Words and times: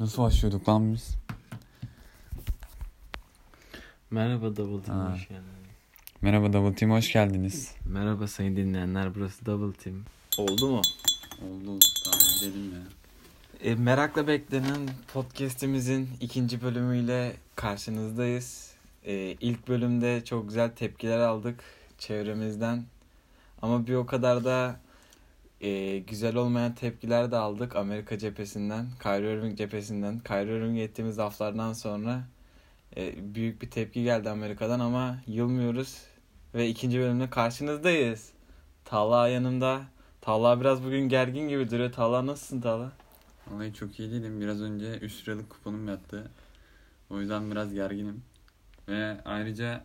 Nasıl 0.00 0.22
başlıyorduk 0.22 0.68
lan 0.68 0.94
biz? 0.94 1.16
Merhaba 4.10 4.56
Double 4.56 4.84
Team 4.84 4.98
Ha. 4.98 5.12
hoş 5.14 5.28
geldiniz. 5.28 5.44
Merhaba 6.20 6.52
Double 6.52 6.74
Team 6.74 6.92
hoş 6.92 7.12
geldiniz. 7.12 7.74
Merhaba 7.84 8.26
sayın 8.26 8.56
dinleyenler 8.56 9.14
burası 9.14 9.46
Double 9.46 9.78
Team. 9.78 10.04
Oldu 10.38 10.68
mu? 10.68 10.80
Oldu 11.42 11.78
tamam 12.04 12.20
dedim 12.42 12.72
ya. 12.74 12.80
E, 13.70 13.74
merakla 13.74 14.26
beklenen 14.26 14.88
podcast'imizin 15.12 16.08
ikinci 16.20 16.62
bölümüyle 16.62 17.36
karşınızdayız. 17.56 18.70
E, 19.04 19.14
ilk 19.40 19.68
bölümde 19.68 20.24
çok 20.24 20.48
güzel 20.48 20.70
tepkiler 20.70 21.18
aldık 21.18 21.60
çevremizden. 21.98 22.84
Ama 23.62 23.86
bir 23.86 23.94
o 23.94 24.06
kadar 24.06 24.44
da 24.44 24.80
e, 25.60 25.98
güzel 25.98 26.36
olmayan 26.36 26.74
tepkiler 26.74 27.30
de 27.30 27.36
aldık 27.36 27.76
Amerika 27.76 28.18
cephesinden, 28.18 28.86
Kyrie 29.02 29.32
Irving 29.32 29.58
cephesinden. 29.58 30.18
Kyrie 30.18 30.56
Irving'e 30.56 30.82
ettiğimiz 30.82 31.18
laflardan 31.18 31.72
sonra 31.72 32.24
e, 32.96 33.34
büyük 33.34 33.62
bir 33.62 33.70
tepki 33.70 34.02
geldi 34.02 34.30
Amerika'dan 34.30 34.80
ama 34.80 35.18
yılmıyoruz. 35.26 36.02
Ve 36.54 36.68
ikinci 36.68 36.98
bölümde 36.98 37.30
karşınızdayız. 37.30 38.32
Talha 38.84 39.28
yanımda. 39.28 39.80
Talha 40.20 40.60
biraz 40.60 40.84
bugün 40.84 41.08
gergin 41.08 41.48
gibi 41.48 41.70
duruyor. 41.70 41.92
Talha 41.92 42.26
nasılsın 42.26 42.60
Talha? 42.60 42.92
Vallahi 43.46 43.74
çok 43.74 44.00
iyi 44.00 44.10
değilim. 44.10 44.40
Biraz 44.40 44.62
önce 44.62 44.94
3 44.98 45.28
liralık 45.28 45.50
kuponum 45.50 45.88
yattı. 45.88 46.30
O 47.10 47.20
yüzden 47.20 47.50
biraz 47.50 47.74
gerginim. 47.74 48.22
Ve 48.88 49.16
ayrıca 49.24 49.84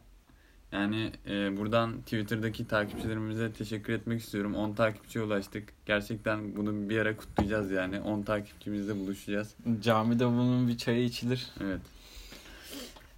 yani 0.75 1.11
e, 1.27 1.57
buradan 1.57 2.01
Twitter'daki 2.01 2.67
takipçilerimize 2.67 3.51
teşekkür 3.51 3.93
etmek 3.93 4.21
istiyorum. 4.21 4.55
10 4.55 4.73
takipçiye 4.73 5.25
ulaştık. 5.25 5.73
Gerçekten 5.85 6.55
bunu 6.55 6.89
bir 6.89 6.99
ara 6.99 7.17
kutlayacağız 7.17 7.71
yani. 7.71 8.01
10 8.01 8.21
takipçimizle 8.21 8.95
buluşacağız. 8.95 9.55
Camide 9.81 10.25
bunun 10.25 10.67
bir 10.67 10.77
çayı 10.77 11.03
içilir. 11.03 11.47
Evet. 11.63 11.81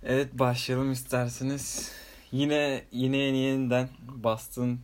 Evet 0.03 0.27
başlayalım 0.33 0.91
isterseniz. 0.91 1.91
Yine 2.31 2.83
yine 2.91 3.17
yeni 3.17 3.37
yeniden 3.37 3.89
Boston 4.23 4.79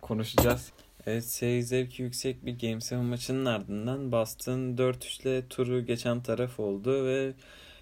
konuşacağız. 0.00 0.72
Evet 1.06 1.24
seyir 1.24 1.62
zevki 1.62 2.02
yüksek 2.02 2.46
bir 2.46 2.58
Game 2.58 2.78
7 2.90 2.96
maçının 2.96 3.44
ardından 3.44 4.12
Boston 4.12 4.58
4-3 4.58 5.22
ile 5.22 5.48
turu 5.48 5.86
geçen 5.86 6.22
taraf 6.22 6.60
oldu 6.60 7.06
ve 7.06 7.32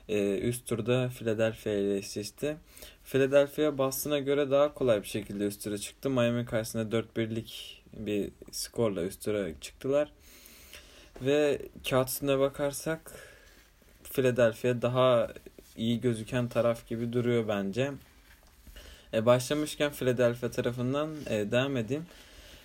e, 0.08 0.38
üst 0.38 0.66
turda 0.66 1.08
Philadelphia 1.08 1.70
ile 1.70 1.96
eşleşti. 1.96 2.56
Philadelphia 3.06 3.78
Boston'a 3.78 4.18
göre 4.18 4.50
daha 4.50 4.74
kolay 4.74 5.02
bir 5.02 5.08
şekilde 5.08 5.46
üst 5.46 5.64
tura 5.64 5.78
çıktı. 5.78 6.10
Miami 6.10 6.44
karşısında 6.44 6.96
4-1'lik 6.96 7.82
bir 7.92 8.30
skorla 8.50 9.02
üst 9.02 9.24
tura 9.24 9.60
çıktılar. 9.60 10.12
Ve 11.22 11.62
kağıt 11.90 12.08
üstüne 12.08 12.38
bakarsak 12.38 13.12
Philadelphia 14.04 14.82
daha 14.82 15.28
iyi 15.76 16.00
gözüken 16.00 16.48
taraf 16.48 16.88
gibi 16.88 17.12
duruyor 17.12 17.48
bence. 17.48 17.92
E, 19.14 19.26
başlamışken 19.26 19.92
Philadelphia 19.92 20.50
tarafından 20.50 21.10
e, 21.26 21.50
devam 21.50 21.76
edeyim. 21.76 22.06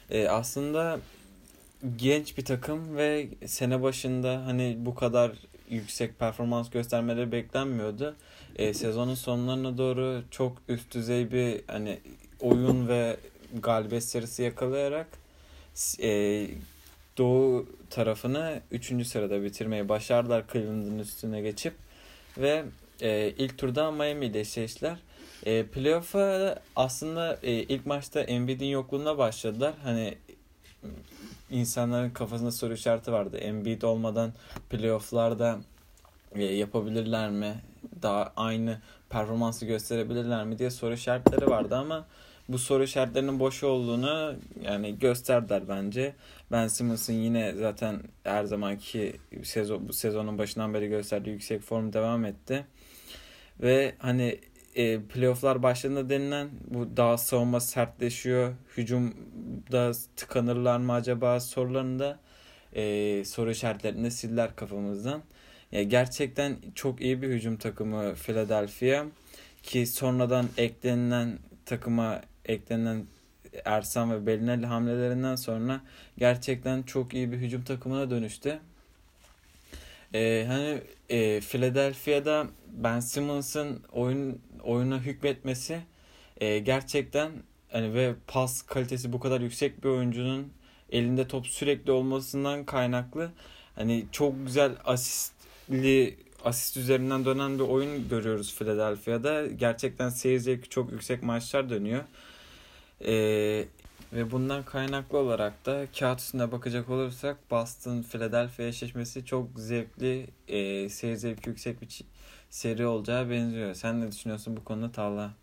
E, 0.09 0.27
aslında 0.27 0.99
genç 1.97 2.37
bir 2.37 2.45
takım 2.45 2.97
ve 2.97 3.27
sene 3.45 3.81
başında 3.81 4.45
hani 4.45 4.75
bu 4.79 4.95
kadar 4.95 5.31
yüksek 5.71 6.19
performans 6.19 6.69
göstermeleri 6.69 7.31
beklenmiyordu. 7.31 8.15
E, 8.55 8.73
sezonun 8.73 9.15
sonlarına 9.15 9.77
doğru 9.77 10.23
çok 10.31 10.57
üst 10.67 10.93
düzey 10.93 11.31
bir 11.31 11.61
hani 11.67 11.99
oyun 12.39 12.87
ve 12.87 13.17
galibiyet 13.61 14.03
serisi 14.03 14.43
yakalayarak 14.43 15.07
e, 16.01 16.47
Doğu 17.17 17.65
tarafını 17.89 18.61
3. 18.71 19.07
sırada 19.07 19.43
bitirmeyi 19.43 19.89
başardılar 19.89 20.43
Cleveland'ın 20.53 20.99
üstüne 20.99 21.41
geçip 21.41 21.73
ve 22.37 22.63
e, 23.01 23.33
ilk 23.37 23.57
turda 23.57 23.91
Miami 23.91 24.25
ile 24.25 24.39
eşleştiler. 24.39 24.97
E, 25.45 25.63
playoff'a 25.65 26.59
aslında 26.75 27.39
e, 27.43 27.51
ilk 27.51 27.85
maçta 27.85 28.21
Embiid'in 28.21 28.65
yokluğunda 28.65 29.17
başladılar. 29.17 29.73
Hani 29.83 30.17
insanların 31.51 32.09
kafasında 32.09 32.51
soru 32.51 32.73
işareti 32.73 33.11
vardı. 33.11 33.37
Embiid 33.37 33.81
olmadan 33.81 34.33
playoff'larda 34.69 35.59
e, 36.35 36.43
yapabilirler 36.43 37.29
mi? 37.29 37.55
Daha 38.01 38.33
aynı 38.35 38.77
performansı 39.09 39.65
gösterebilirler 39.65 40.45
mi 40.45 40.59
diye 40.59 40.69
soru 40.69 40.93
işaretleri 40.93 41.49
vardı 41.49 41.75
ama 41.75 42.05
bu 42.49 42.57
soru 42.57 42.83
işaretlerinin 42.83 43.39
boş 43.39 43.63
olduğunu 43.63 44.35
yani 44.63 44.99
gösterdiler 44.99 45.63
bence. 45.69 46.15
Ben 46.51 46.67
Simmons'ın 46.67 47.13
yine 47.13 47.53
zaten 47.53 47.99
her 48.23 48.43
zamanki 48.43 49.15
sezon 49.43 49.87
bu 49.87 49.93
sezonun 49.93 50.37
başından 50.37 50.73
beri 50.73 50.87
gösterdiği 50.87 51.29
yüksek 51.29 51.61
form 51.61 51.93
devam 51.93 52.25
etti. 52.25 52.65
Ve 53.61 53.95
hani 53.99 54.39
e, 54.75 55.01
playofflar 55.01 55.63
başladığında 55.63 56.09
denilen 56.09 56.49
bu 56.67 56.97
daha 56.97 57.17
savunma 57.17 57.59
sertleşiyor. 57.59 58.53
Hücumda 58.77 59.91
tıkanırlar 60.15 60.77
mı 60.77 60.93
acaba 60.93 61.39
sorularında 61.39 62.19
e, 62.75 63.23
soru 63.25 63.51
işaretlerini 63.51 64.11
sildiler 64.11 64.55
kafamızdan. 64.55 65.21
Ya 65.71 65.83
gerçekten 65.83 66.57
çok 66.75 67.01
iyi 67.01 67.21
bir 67.21 67.29
hücum 67.29 67.57
takımı 67.57 68.15
Philadelphia 68.15 69.05
ki 69.63 69.87
sonradan 69.87 70.47
eklenilen 70.57 71.39
takıma 71.65 72.21
eklenen 72.45 73.05
Ersan 73.65 74.11
ve 74.11 74.27
Belinelli 74.27 74.65
hamlelerinden 74.65 75.35
sonra 75.35 75.81
gerçekten 76.17 76.83
çok 76.83 77.13
iyi 77.13 77.31
bir 77.31 77.37
hücum 77.37 77.63
takımına 77.63 78.09
dönüştü. 78.09 78.59
Ee, 80.13 80.45
hani 80.47 80.81
e, 81.09 81.39
Philadelphia'da 81.39 82.47
Ben 82.67 82.99
Simmons'ın 82.99 83.83
oyun 83.91 84.41
oyuna 84.63 84.99
hükmetmesi 84.99 85.79
e, 86.37 86.59
gerçekten 86.59 87.31
hani 87.71 87.93
ve 87.93 88.13
pas 88.27 88.61
kalitesi 88.61 89.13
bu 89.13 89.19
kadar 89.19 89.41
yüksek 89.41 89.83
bir 89.83 89.89
oyuncunun 89.89 90.53
elinde 90.91 91.27
top 91.27 91.47
sürekli 91.47 91.91
olmasından 91.91 92.65
kaynaklı 92.65 93.31
hani 93.75 94.05
çok 94.11 94.45
güzel 94.45 94.71
asistli 94.85 96.17
asist 96.43 96.77
üzerinden 96.77 97.25
dönen 97.25 97.59
bir 97.59 97.63
oyun 97.63 98.09
görüyoruz 98.09 98.55
Philadelphia'da. 98.55 99.47
Gerçekten 99.47 100.09
seyir 100.09 100.61
çok 100.61 100.91
yüksek 100.91 101.23
maçlar 101.23 101.69
dönüyor. 101.69 102.03
Ee, 103.05 103.65
ve 104.13 104.31
bundan 104.31 104.65
kaynaklı 104.65 105.17
olarak 105.17 105.65
da 105.65 105.87
kağıt 105.99 106.19
üstüne 106.19 106.51
bakacak 106.51 106.89
olursak 106.89 107.51
Boston 107.51 108.01
Philadelphia 108.01 108.63
eşleşmesi 108.63 109.25
çok 109.25 109.59
zevkli, 109.59 110.27
e, 110.47 110.89
seyir 110.89 111.15
zevki 111.15 111.49
yüksek 111.49 111.81
bir 111.81 112.01
seri 112.49 112.85
olacağı 112.85 113.29
benziyor. 113.29 113.73
Sen 113.73 114.01
ne 114.01 114.11
düşünüyorsun 114.11 114.57
bu 114.57 114.63
konuda 114.63 114.91
Talha? 114.91 115.33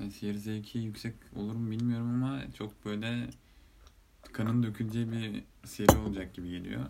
Yani 0.00 0.10
seyir 0.10 0.34
zevki 0.34 0.78
yüksek 0.78 1.14
olur 1.36 1.54
mu 1.54 1.70
bilmiyorum 1.70 2.24
ama 2.24 2.40
çok 2.58 2.84
böyle 2.84 3.30
kanın 4.32 4.62
döküleceği 4.62 5.12
bir 5.12 5.44
seri 5.64 5.96
olacak 5.96 6.34
gibi 6.34 6.50
geliyor. 6.50 6.84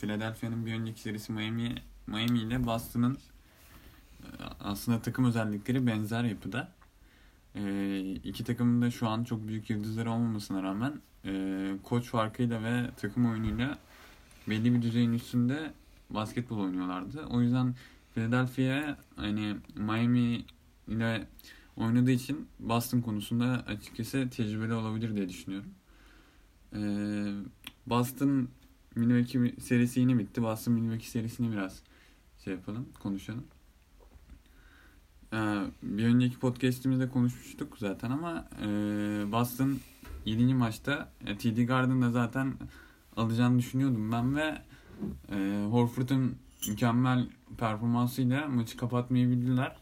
Philadelphia'nın 0.00 0.66
bir 0.66 0.74
önceki 0.74 1.00
serisi 1.00 1.32
Miami, 1.32 1.74
Miami 2.06 2.38
ile 2.38 2.66
Boston'ın 2.66 3.18
e, 4.22 4.28
aslında 4.60 5.02
takım 5.02 5.24
özellikleri 5.24 5.86
benzer 5.86 6.24
yapıda. 6.24 6.72
E, 7.56 8.00
iki 8.24 8.44
takımın 8.44 8.82
da 8.82 8.90
şu 8.90 9.08
an 9.08 9.24
çok 9.24 9.48
büyük 9.48 9.70
yıldızları 9.70 10.10
olmamasına 10.10 10.62
rağmen 10.62 11.00
e, 11.24 11.72
koç 11.82 12.04
farkıyla 12.04 12.62
ve 12.62 12.90
takım 12.96 13.30
oyunuyla 13.30 13.78
belli 14.48 14.74
bir 14.74 14.82
düzeyin 14.82 15.12
üstünde 15.12 15.72
basketbol 16.10 16.58
oynuyorlardı. 16.58 17.26
O 17.26 17.40
yüzden 17.40 17.74
Philadelphia 18.14 18.96
hani 19.16 19.56
Miami 19.74 20.44
ile 20.88 21.28
oynadığı 21.76 22.10
için 22.10 22.48
Boston 22.60 23.00
konusunda 23.00 23.64
açıkçası 23.66 24.28
tecrübeli 24.30 24.74
olabilir 24.74 25.14
diye 25.16 25.28
düşünüyorum. 25.28 25.70
E, 26.72 26.80
Boston 27.86 28.48
Milwaukee 28.94 29.54
serisi 29.60 30.00
yine 30.00 30.18
bitti. 30.18 30.42
Boston 30.42 30.74
Milwaukee 30.74 31.06
serisini 31.06 31.52
biraz 31.52 31.82
şey 32.44 32.54
yapalım, 32.54 32.88
konuşalım. 33.02 33.44
Ee, 35.32 35.36
bir 35.82 36.04
önceki 36.04 36.38
podcastimizde 36.38 37.08
konuşmuştuk 37.08 37.78
zaten 37.78 38.10
ama 38.10 38.48
e, 38.62 38.66
Boston 39.32 39.78
7. 40.24 40.54
maçta 40.54 41.08
e, 41.26 41.38
TD 41.38 41.66
Garden'da 41.66 42.10
zaten 42.10 42.54
alacağını 43.16 43.58
düşünüyordum 43.58 44.12
ben 44.12 44.36
ve 44.36 44.58
e, 45.32 45.66
Horford'un 45.70 46.36
mükemmel 46.68 47.26
performansıyla 47.58 48.48
maçı 48.48 48.76
kapatmayı 48.76 49.30
bildiler. 49.30 49.76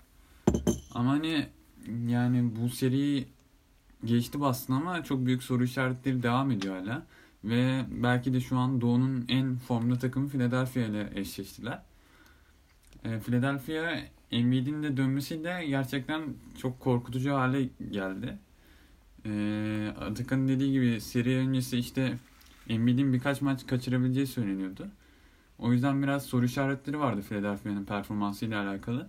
Ama 0.95 1.11
hani 1.11 1.49
yani 2.07 2.57
bu 2.57 2.69
seriyi 2.69 3.29
geçti 4.05 4.41
Boston 4.41 4.75
ama 4.75 5.05
çok 5.05 5.27
büyük 5.27 5.43
soru 5.43 5.65
işaretleri 5.65 6.23
devam 6.23 6.51
ediyor 6.51 6.77
hala. 6.77 7.07
Ve 7.45 7.85
belki 7.91 8.33
de 8.33 8.41
şu 8.41 8.59
an 8.59 8.81
Doğu'nun 8.81 9.25
en 9.29 9.57
formda 9.57 9.99
takımı 9.99 10.29
Philadelphia 10.29 10.81
ile 10.81 11.11
eşleştiler. 11.15 11.83
Philadelphia 13.03 13.97
Embiid'in 14.35 14.83
de 14.83 14.97
dönmesiyle 14.97 15.67
gerçekten 15.67 16.23
çok 16.59 16.81
korkutucu 16.81 17.35
hale 17.35 17.69
geldi. 17.91 18.39
E, 19.27 19.95
Atakan'ın 20.01 20.49
dediği 20.49 20.73
gibi 20.73 21.01
seri 21.01 21.37
öncesi 21.37 21.79
işte 21.79 22.19
Embiid'in 22.69 23.13
birkaç 23.13 23.41
maç 23.41 23.67
kaçırabileceği 23.67 24.27
söyleniyordu. 24.27 24.89
O 25.59 25.73
yüzden 25.73 26.03
biraz 26.03 26.27
soru 26.27 26.45
işaretleri 26.45 26.99
vardı 26.99 27.23
Philadelphia'nın 27.29 27.85
performansıyla 27.85 28.69
alakalı. 28.69 29.09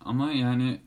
Ama 0.00 0.32
yani 0.32 0.80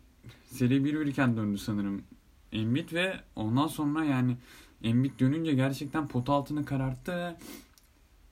seri 0.46 0.76
1-1 0.78 1.10
iken 1.10 1.38
döndü 1.38 1.58
sanırım 1.58 2.04
Embiid 2.52 2.94
ve 2.94 3.20
ondan 3.36 3.68
sonra 3.68 4.06
yani 4.06 4.38
Embiid 4.84 5.20
dönünce 5.20 5.54
gerçekten 5.54 6.08
pot 6.08 6.30
altını 6.30 6.66
kararttı 6.66 7.12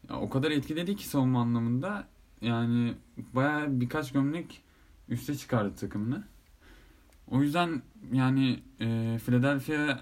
ve 0.10 0.14
o 0.14 0.30
kadar 0.30 0.52
etkiledi 0.52 0.96
ki 0.96 1.08
savunma 1.08 1.42
anlamında 1.42 2.08
yani 2.42 2.94
baya 3.34 3.66
birkaç 3.82 4.12
gömlek 4.12 4.62
üste 5.10 5.36
çıkardı 5.38 5.76
takımını. 5.76 6.24
O 7.32 7.42
yüzden 7.42 7.82
yani 8.14 8.60
e, 8.82 9.20
Philadelphia 9.26 10.00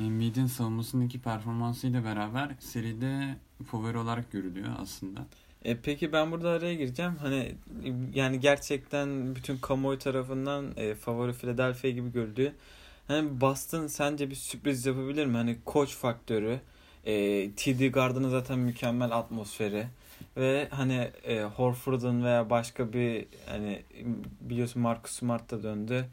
Embiid'in 0.00 0.46
savunmasındaki 0.46 1.20
performansıyla 1.20 2.04
beraber 2.04 2.50
seride 2.60 3.36
favori 3.66 3.98
olarak 3.98 4.32
görülüyor 4.32 4.68
aslında. 4.78 5.26
E 5.64 5.76
peki 5.76 6.12
ben 6.12 6.32
burada 6.32 6.50
araya 6.50 6.74
gireceğim. 6.74 7.16
Hani 7.20 7.54
yani 8.14 8.40
gerçekten 8.40 9.36
bütün 9.36 9.58
kamuoyu 9.58 9.98
tarafından 9.98 10.72
e, 10.76 10.94
favori 10.94 11.32
Philadelphia 11.32 11.88
gibi 11.88 12.12
görüldü. 12.12 12.54
Hani 13.08 13.40
Boston 13.40 13.86
sence 13.86 14.30
bir 14.30 14.34
sürpriz 14.34 14.86
yapabilir 14.86 15.26
mi? 15.26 15.36
Hani 15.36 15.56
koç 15.64 15.94
faktörü, 15.94 16.60
e, 17.04 17.50
TD 17.50 17.92
Garden'ın 17.92 18.30
zaten 18.30 18.58
mükemmel 18.58 19.12
atmosferi 19.12 19.86
ve 20.36 20.68
hani 20.70 21.10
e, 21.24 21.42
Horford'un 21.42 22.24
veya 22.24 22.50
başka 22.50 22.92
bir 22.92 23.26
hani 23.46 23.82
biliyorsun 24.40 24.82
Marcus 24.82 25.12
Smart 25.12 25.50
da 25.50 25.62
döndü. 25.62 26.04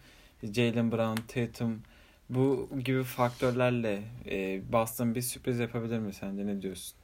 Jalen 0.44 0.92
Brown, 0.92 1.22
Tatum 1.28 1.82
bu 2.30 2.70
gibi 2.84 3.04
faktörlerle 3.04 4.04
e, 4.26 4.62
Boston 4.72 5.16
bir 5.16 5.22
sürpriz 5.22 5.60
yapabilir 5.60 6.00
mi 6.00 6.14
sence 6.14 6.46
ne 6.46 6.62
diyorsun? 6.62 6.98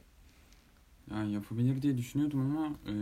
Yani 1.10 1.32
yapabilir 1.32 1.82
diye 1.82 1.98
düşünüyordum 1.98 2.40
ama 2.40 2.76
e, 2.92 2.94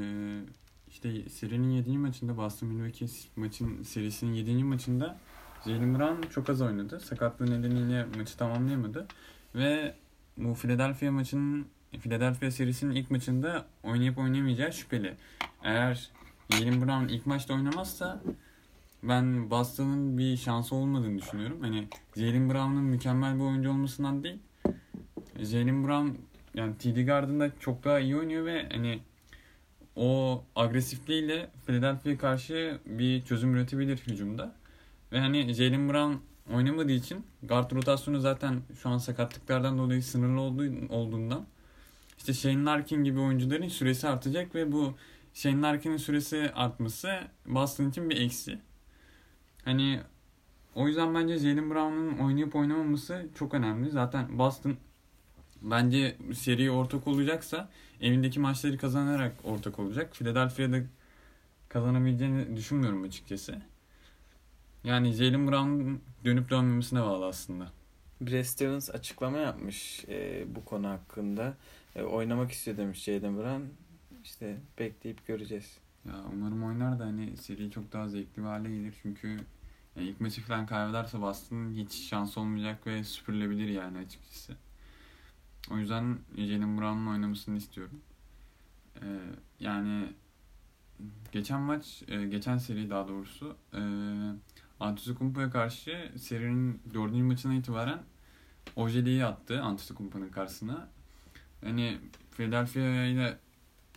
işte 0.89 1.29
serinin 1.29 1.71
7. 1.71 1.99
maçında 1.99 2.37
Boston 2.37 2.69
Milwaukee 2.69 3.07
maçın 3.37 3.83
serisinin 3.83 4.33
7. 4.33 4.65
maçında 4.65 5.19
Jalen 5.65 5.99
Brown 5.99 6.29
çok 6.29 6.51
az 6.51 6.61
oynadı. 6.61 7.01
Sakatlığı 7.01 7.51
nedeniyle 7.51 8.07
maçı 8.17 8.37
tamamlayamadı. 8.37 9.07
Ve 9.55 9.95
bu 10.37 10.55
Philadelphia 10.55 11.11
maçının 11.11 11.67
Philadelphia 11.99 12.51
serisinin 12.51 12.95
ilk 12.95 13.11
maçında 13.11 13.67
oynayıp 13.83 14.19
oynamayacağı 14.19 14.73
şüpheli. 14.73 15.15
Eğer 15.63 16.11
Jalen 16.51 16.87
Brown 16.87 17.09
ilk 17.09 17.27
maçta 17.27 17.55
oynamazsa 17.55 18.23
ben 19.03 19.51
Boston'ın 19.51 20.19
bir 20.19 20.37
şansı 20.37 20.75
olmadığını 20.75 21.19
düşünüyorum. 21.19 21.59
Hani 21.61 21.89
Jalen 22.17 22.51
Brown'un 22.51 22.85
mükemmel 22.85 23.35
bir 23.35 23.45
oyuncu 23.45 23.71
olmasından 23.71 24.25
değil. 24.25 24.39
Jalen 25.39 25.85
Brown 25.85 26.09
yani 26.55 26.79
TD 26.79 27.07
Garden'da 27.07 27.51
çok 27.61 27.85
daha 27.85 28.01
iyi 28.01 28.17
oynuyor 28.17 28.45
ve 28.45 28.69
hani 28.73 29.01
o 29.97 30.43
agresifliğiyle 30.57 31.51
Philadelphia'ya 31.67 32.19
karşı 32.19 32.79
bir 32.87 33.23
çözüm 33.23 33.55
üretebilir 33.55 33.99
hücumda. 34.07 34.53
Ve 35.13 35.21
hani 35.21 35.55
Jalen 35.55 35.89
Brown 35.89 36.15
oynamadığı 36.55 36.93
için 36.93 37.27
guard 37.43 37.73
rotasyonu 37.73 38.21
zaten 38.21 38.61
şu 38.83 38.89
an 38.89 38.99
sakatlıklardan 38.99 39.79
dolayı 39.79 40.03
sınırlı 40.03 40.41
olduğu, 40.41 40.65
olduğundan 40.89 41.47
işte 42.21 42.33
Shane 42.33 42.65
Larkin 42.65 43.05
gibi 43.05 43.21
oyuncuların 43.21 43.69
süresi 43.69 44.09
artacak 44.09 44.55
ve 44.55 44.73
bu 44.73 44.95
Shane 45.35 45.63
Larkin'in 45.63 45.97
süresi 45.97 46.51
artması 46.55 47.21
Boston 47.47 47.89
için 47.89 48.11
bir 48.11 48.21
eksi. 48.21 48.59
Hani 49.65 50.01
o 50.75 50.89
yüzden 50.89 51.15
bence 51.15 51.39
Jalen 51.39 51.71
Brown'un 51.71 52.19
oynayıp 52.19 52.57
oynamaması 52.57 53.27
çok 53.35 53.55
önemli. 53.55 53.91
Zaten 53.91 54.39
Boston 54.39 54.77
bence 55.63 56.17
seri 56.35 56.71
ortak 56.71 57.07
olacaksa 57.07 57.71
evindeki 58.01 58.41
maçları 58.41 58.79
kazanarak 58.79 59.35
ortak 59.45 59.79
olacak. 59.79 60.17
Philadelphia'da 60.17 60.79
kazanabileceğini 61.69 62.57
düşünmüyorum 62.57 63.03
açıkçası. 63.03 63.63
Yani 64.85 65.13
Jalen 65.13 65.49
Brown'un 65.49 66.01
dönüp 66.25 66.51
dönmemesine 66.51 67.01
bağlı 67.01 67.27
aslında. 67.27 67.80
Brad 68.21 68.95
açıklama 68.95 69.39
yapmış 69.39 70.05
e, 70.09 70.45
bu 70.55 70.65
konu 70.65 70.89
hakkında. 70.89 71.55
E, 71.97 72.03
oynamak 72.03 72.53
istiyor 72.53 72.77
demiş 72.77 73.05
Jalen 73.05 73.37
Brown. 73.37 73.63
İşte 74.25 74.57
bekleyip 74.79 75.27
göreceğiz. 75.27 75.79
Ya 76.07 76.15
umarım 76.33 76.65
oynar 76.65 76.99
da 76.99 77.05
hani 77.05 77.37
seri 77.37 77.71
çok 77.71 77.93
daha 77.93 78.09
zevkli 78.09 78.43
bir 78.43 78.47
hale 78.47 78.69
gelir. 78.69 78.95
Çünkü 79.03 79.29
yani 79.97 80.09
ilk 80.09 80.21
maçı 80.21 80.43
falan 80.43 80.67
kaybederse 80.67 81.21
Boston'ın 81.21 81.75
hiç 81.75 81.93
şans 81.93 82.39
olmayacak 82.39 82.87
ve 82.87 83.05
süpürülebilir 83.05 83.69
yani 83.69 83.99
açıkçası. 83.99 84.57
O 85.71 85.79
yüzden 85.79 86.19
Jalen 86.37 86.79
Brown'un 86.79 87.07
oynamasını 87.07 87.57
istiyorum. 87.57 88.01
Ee, 89.03 89.07
yani 89.61 90.13
geçen 91.33 91.61
maç, 91.61 92.03
e, 92.09 92.27
geçen 92.27 92.59
seri 92.59 92.91
daha 92.91 93.09
doğrusu 93.09 93.57
e, 93.75 93.81
Antetokounmpo'ya 94.81 95.51
karşı 95.51 96.13
serinin 96.19 96.81
dördüncü 96.95 97.23
maçına 97.23 97.55
itibaren 97.55 98.03
Ojeli'yi 98.77 99.25
attı 99.25 99.63
Antetokounmpo'nun 99.63 100.29
karşısına. 100.29 100.89
Yani 101.67 101.99
Philadelphia 102.37 103.05
ile 103.05 103.39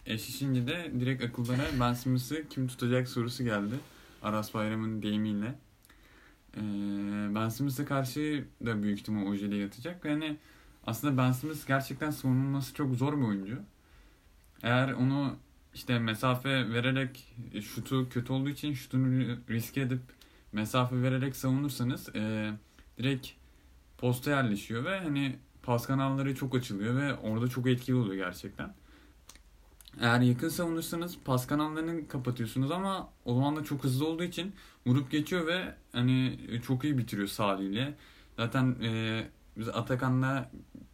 eşleşince 0.06 0.68
de 0.68 0.92
direkt 1.00 1.24
akıllara 1.24 1.64
Ben 1.80 1.94
Simmons'ı 1.94 2.48
kim 2.50 2.68
tutacak 2.68 3.10
sorusu 3.10 3.44
geldi. 3.44 3.76
Aras 4.22 4.54
Bayram'ın 4.54 5.02
deyimiyle. 5.02 5.56
Ee, 6.58 6.62
ben 7.36 7.50
Simmons'a 7.50 7.86
karşı 7.86 8.46
da 8.66 8.84
büyük 8.84 9.00
ihtimal 9.00 9.28
Ojeli'yi 9.28 9.66
atacak. 9.66 10.06
Yani 10.06 10.38
aslında 10.88 11.18
Ben 11.18 11.32
Simmons 11.32 11.66
gerçekten 11.66 12.12
savunulması 12.12 12.74
çok 12.74 12.96
zor 12.96 13.18
bir 13.18 13.24
oyuncu. 13.24 13.60
Eğer 14.64 14.92
onu 14.94 15.36
işte 15.74 16.00
mesafe 16.00 16.50
vererek 16.50 17.36
şutu 17.62 18.10
kötü 18.10 18.34
olduğu 18.34 18.50
için 18.50 18.74
şutunu 18.74 19.38
riske 19.50 19.82
edip 19.82 20.02
mesafe 20.54 21.02
vererek 21.02 21.36
savunursanız 21.36 22.16
e, 22.16 22.52
direkt 22.98 23.28
posta 23.98 24.30
yerleşiyor 24.30 24.86
ve 24.86 25.00
hani 25.00 25.36
pas 25.64 25.88
kanalları 25.88 26.36
çok 26.36 26.56
açılıyor 26.56 26.96
ve 26.96 27.16
orada 27.16 27.48
çok 27.48 27.68
etkili 27.68 27.96
oluyor 27.96 28.16
gerçekten. 28.16 28.74
Eğer 30.00 30.20
yakın 30.20 30.50
savunursanız 30.50 31.18
pas 31.26 31.48
kanallarını 31.48 32.08
kapatıyorsunuz 32.08 32.72
ama 32.72 33.10
o 33.26 33.34
zaman 33.36 33.56
da 33.56 33.64
çok 33.64 33.84
hızlı 33.84 34.08
olduğu 34.08 34.24
için 34.24 34.54
vurup 34.86 35.12
geçiyor 35.12 35.48
ve 35.48 35.76
hani 35.92 36.40
çok 36.68 36.84
iyi 36.84 36.98
bitiriyor 36.98 37.28
sağ 37.28 37.60
Zaten 38.38 38.76
e, 38.84 39.24
biz 39.58 39.70
Atakan'la 39.70 40.52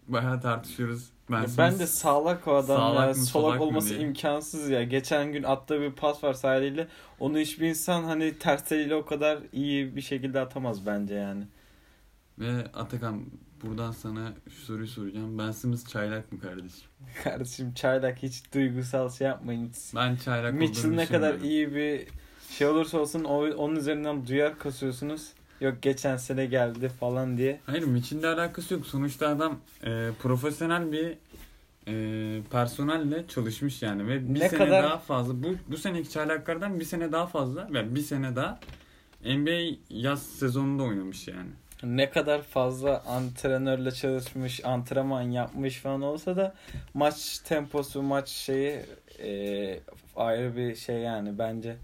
bayağı 0.08 0.42
tartışıyoruz. 0.42 1.10
Ben, 1.32 1.46
ben 1.58 1.80
de 1.80 1.88
sağlak 1.88 2.48
o 2.48 2.56
adam 2.56 2.78
sağlak 2.78 3.02
ya. 3.02 3.08
Mı, 3.08 3.16
solak 3.16 3.62
olması 3.62 3.90
diye. 3.90 4.00
imkansız 4.00 4.70
ya. 4.70 4.84
Geçen 4.84 5.32
gün 5.32 5.44
attığı 5.44 5.82
bir 5.82 5.92
pas 5.92 6.24
var 6.24 6.34
sahiliyle. 6.34 6.88
Onu 7.20 7.38
hiçbir 7.38 7.70
insan 7.70 8.04
hani 8.04 8.38
ters 8.38 8.72
eliyle 8.72 8.96
o 8.96 9.06
kadar 9.06 9.40
iyi 9.54 9.96
bir 9.96 10.02
şekilde 10.02 10.40
atamaz 10.40 10.86
bence 10.86 11.16
yani. 11.16 11.44
Ve 12.40 12.68
Atakan 12.74 13.26
buradan 13.64 13.92
sana 13.92 14.34
şu 14.50 14.62
soruyu 14.62 14.88
soracağım. 14.88 15.38
Ben 15.38 15.52
Simmons 15.52 15.88
çaylak 15.88 16.32
mı 16.32 16.40
kardeşim? 16.40 16.90
kardeşim 17.24 17.74
çaylak 17.74 18.24
hiç 18.24 18.54
duygusal 18.54 19.10
şey 19.10 19.28
yapmayın. 19.28 19.72
Ben 19.96 20.16
çaylak 20.16 20.54
Mitchell 20.54 20.90
ne 20.90 21.06
kadar 21.06 21.36
iyi 21.40 21.76
bir 21.76 22.08
şey 22.50 22.68
olursa 22.68 22.98
olsun 22.98 23.24
onun 23.24 23.76
üzerinden 23.76 24.28
duyar 24.28 24.60
kasıyorsunuz. 24.60 25.34
Yok 25.62 25.82
geçen 25.82 26.18
sene 26.18 26.46
geldi 26.46 26.90
falan 26.90 27.38
diye. 27.38 27.60
Hayır 27.66 27.84
Mitchell'le 27.84 28.24
alakası 28.24 28.74
yok. 28.74 28.86
Sonuçta 28.86 29.28
adam 29.28 29.60
e, 29.84 30.10
profesyonel 30.22 30.92
bir 30.92 31.18
e, 31.88 32.42
personelle 32.52 33.28
çalışmış 33.28 33.82
yani 33.82 34.08
ve 34.08 34.30
bir 34.30 34.40
ne 34.40 34.50
sene 34.50 34.60
kadar... 34.60 34.84
daha 34.84 34.98
fazla 34.98 35.44
bu 35.44 35.56
bu 35.68 35.78
seneki 35.78 36.10
çaylaklardan 36.10 36.80
bir 36.80 36.86
sene 36.86 37.12
daha 37.12 37.28
fazla 37.28 37.68
ve 37.74 37.96
bir 37.96 38.02
sene 38.02 38.36
daha 38.36 38.60
NBA 39.26 39.78
yaz 39.90 40.24
sezonunda 40.24 40.84
oynamış 40.84 41.28
yani. 41.28 41.50
Ne 41.84 42.10
kadar 42.10 42.42
fazla 42.42 43.04
antrenörle 43.08 43.92
çalışmış, 43.92 44.66
antrenman 44.66 45.22
yapmış 45.22 45.78
falan 45.78 46.02
olsa 46.02 46.36
da 46.36 46.56
maç 46.94 47.40
temposu, 47.40 48.02
maç 48.02 48.30
şeyi 48.30 48.80
e, 49.24 49.80
ayrı 50.16 50.56
bir 50.56 50.76
şey 50.76 50.96
yani 50.98 51.40
bence. 51.40 51.76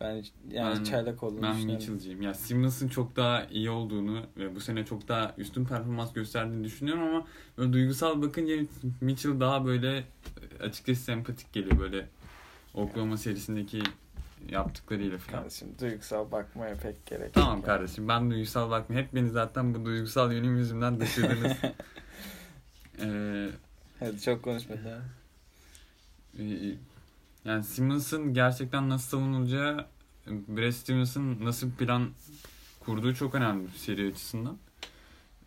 Ben 0.00 0.24
yani 0.50 0.78
ben, 0.78 0.84
çaylak 0.84 1.22
olduğunu 1.22 1.42
ben 1.42 1.54
düşünüyorum. 1.54 1.68
Ben 1.68 1.74
Mitchell'cıyım. 1.74 2.22
Ya 2.22 2.34
Simmons'ın 2.34 2.88
çok 2.88 3.16
daha 3.16 3.44
iyi 3.44 3.70
olduğunu 3.70 4.26
ve 4.36 4.54
bu 4.54 4.60
sene 4.60 4.84
çok 4.84 5.08
daha 5.08 5.34
üstün 5.38 5.64
performans 5.64 6.12
gösterdiğini 6.12 6.64
düşünüyorum 6.64 7.02
ama 7.02 7.26
böyle 7.58 7.72
duygusal 7.72 8.22
bakınca 8.22 8.54
Mitchell 9.00 9.40
daha 9.40 9.66
böyle 9.66 9.98
e, 9.98 10.62
açıkçası 10.62 11.02
sempatik 11.02 11.52
geliyor 11.52 11.78
böyle 11.78 12.08
Oklahoma 12.74 13.16
serisindeki 13.16 13.82
yaptıklarıyla 14.48 15.18
falan. 15.18 15.38
Kardeşim 15.38 15.68
duygusal 15.80 16.32
bakmaya 16.32 16.74
pek 16.74 17.06
gerek 17.06 17.34
Tamam 17.34 17.52
yani. 17.52 17.64
kardeşim 17.64 18.08
ben 18.08 18.30
duygusal 18.30 18.70
bakmıyorum. 18.70 19.06
Hep 19.06 19.14
beni 19.14 19.30
zaten 19.30 19.74
bu 19.74 19.84
duygusal 19.84 20.32
yönüm 20.32 20.56
yüzümden 20.56 21.00
düşürdünüz. 21.00 21.52
ee, 23.02 23.48
Hadi 24.00 24.20
çok 24.20 24.42
konuşma 24.42 24.76
daha. 24.84 25.00
Yani 27.44 27.64
Simmons'ın 27.64 28.34
gerçekten 28.34 28.88
nasıl 28.88 29.08
savunulacağı, 29.08 29.86
Brad 30.26 30.70
Stevens'ın 30.70 31.44
nasıl 31.44 31.70
bir 31.70 31.76
plan 31.76 32.10
kurduğu 32.80 33.14
çok 33.14 33.34
önemli 33.34 33.68
seri 33.68 34.10
açısından. 34.10 34.58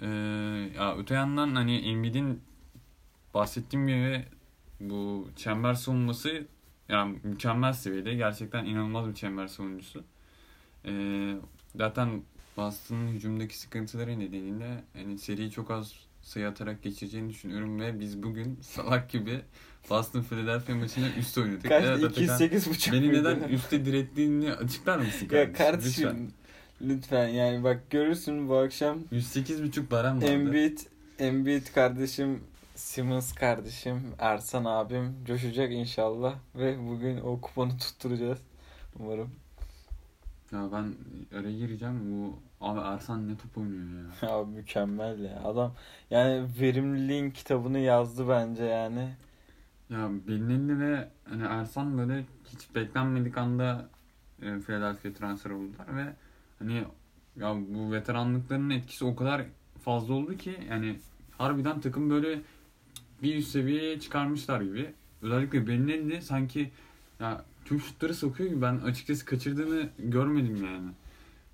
Ee, 0.02 0.08
ya 0.76 0.98
öte 0.98 1.14
yandan 1.14 1.56
hani 1.56 1.78
Embiid'in 1.78 2.42
bahsettiğim 3.34 3.88
gibi 3.88 4.26
bu 4.80 5.30
çember 5.36 5.74
savunması 5.74 6.46
yani 6.90 7.20
mükemmel 7.24 7.74
seviyede. 7.74 8.14
Gerçekten 8.14 8.66
inanılmaz 8.66 9.08
bir 9.08 9.16
çember 9.16 9.48
savunucusu. 9.48 10.04
Ee, 10.86 11.36
zaten 11.76 12.24
Boston'ın 12.58 13.08
hücumdaki 13.08 13.58
sıkıntıları 13.60 14.20
nedeniyle 14.20 14.84
yani 14.98 15.18
seriyi 15.18 15.52
çok 15.52 15.72
az 15.72 15.94
sayı 16.22 16.48
atarak 16.48 16.84
geçeceğini 16.84 17.30
düşünüyorum 17.30 17.80
ve 17.80 18.00
biz 18.00 18.24
bugün 18.24 18.60
salak 18.62 19.10
gibi 19.10 19.42
Boston 19.90 20.22
Philadelphia 20.22 20.76
maçında 20.76 21.06
üst 21.20 21.38
oynadık. 21.38 21.64
Kaçtı? 21.70 21.90
Evet, 21.90 22.04
Atakan, 22.04 22.24
208.5 22.40 22.92
Beni 22.94 23.08
muydu? 23.08 23.20
neden 23.20 23.50
üstte 23.50 23.86
direttiğini 23.86 24.54
açıklar 24.54 24.98
mısın 24.98 25.28
kardeşim? 25.28 25.38
Ya 25.52 25.54
kardeşim 25.54 26.10
Lütfen. 26.10 26.32
lütfen. 26.90 27.28
yani 27.28 27.64
bak 27.64 27.90
görürsün 27.90 28.50
bu 28.50 28.58
akşam 28.58 29.00
108.5 29.12 29.92
barem 29.92 30.16
vardı. 30.18 30.26
Embiid, 30.26 30.78
Embiid 31.20 31.68
kardeşim, 31.76 32.40
Simmons 32.76 33.34
kardeşim, 33.34 34.02
Ersan 34.20 34.66
abim 34.66 35.16
coşacak 35.28 35.72
inşallah 35.72 36.36
ve 36.56 36.78
bugün 36.90 37.18
o 37.22 37.42
kuponu 37.42 37.78
tutturacağız 37.78 38.40
umarım. 39.00 39.30
Ya 40.52 40.70
ben 40.72 40.94
araya 41.40 41.58
gireceğim. 41.58 42.00
Bu 42.12 42.40
abi 42.66 42.80
Ersan 42.80 43.28
ne 43.30 43.38
top 43.38 43.58
oynuyor 43.58 43.84
ya. 44.22 44.30
Abi 44.36 44.52
mükemmel 44.52 45.20
ya 45.24 45.42
adam 45.46 45.74
yani 46.12 46.46
verimliliğin 46.62 47.32
kitabını 47.32 47.80
yazdı 47.80 48.30
bence 48.30 48.64
yani. 48.64 49.10
Ya 49.94 50.10
Belinelli 50.28 50.80
ve 50.80 51.10
hani 51.30 51.44
Ersan 51.44 51.98
böyle 51.98 52.26
hiç 52.46 52.76
beklenmedik 52.76 53.38
anda 53.38 53.90
e, 54.42 54.60
Philadelphia 54.60 55.14
transfer 55.14 55.52
oldular 55.52 55.96
ve 55.96 56.14
hani 56.60 56.84
ya 57.36 57.56
bu 57.70 57.92
veteranlıklarının 57.92 58.70
etkisi 58.70 59.06
o 59.06 59.16
kadar 59.16 59.46
fazla 59.86 60.14
oldu 60.14 60.38
ki 60.38 60.60
yani 60.70 61.00
harbiden 61.38 61.82
takım 61.82 62.10
böyle 62.10 62.42
bir 63.24 63.36
üst 63.36 63.52
seviyeye 63.52 64.00
çıkarmışlar 64.00 64.62
gibi. 64.62 64.94
Özellikle 65.22 65.68
Belinelli 65.68 66.22
sanki 66.22 66.72
ya 67.20 67.46
tüm 67.66 67.80
şutları 67.80 68.14
sokuyor 68.14 68.50
gibi 68.50 68.62
ben 68.62 68.78
açıkçası 68.78 69.26
kaçırdığını 69.26 69.90
görmedim 70.00 70.66
yani. 70.66 70.92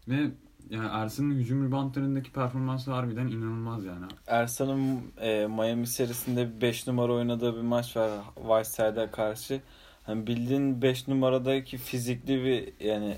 Ve 0.07 0.31
yani 0.69 0.89
Ersan'ın 0.91 1.31
hücum 1.35 1.67
reboundlarındaki 1.67 2.31
performansı 2.31 2.91
harbiden 2.91 3.27
inanılmaz 3.27 3.85
yani. 3.85 4.05
Ersan'ın 4.27 5.01
e, 5.21 5.47
Miami 5.47 5.87
serisinde 5.87 6.61
5 6.61 6.87
numara 6.87 7.13
oynadığı 7.13 7.55
bir 7.55 7.61
maç 7.61 7.97
var 7.97 8.11
Whiteside'a 8.35 9.11
karşı. 9.11 9.61
Hani 10.05 10.27
bildiğin 10.27 10.81
5 10.81 11.07
numaradaki 11.07 11.77
fizikli 11.77 12.43
bir 12.43 12.85
yani 12.87 13.17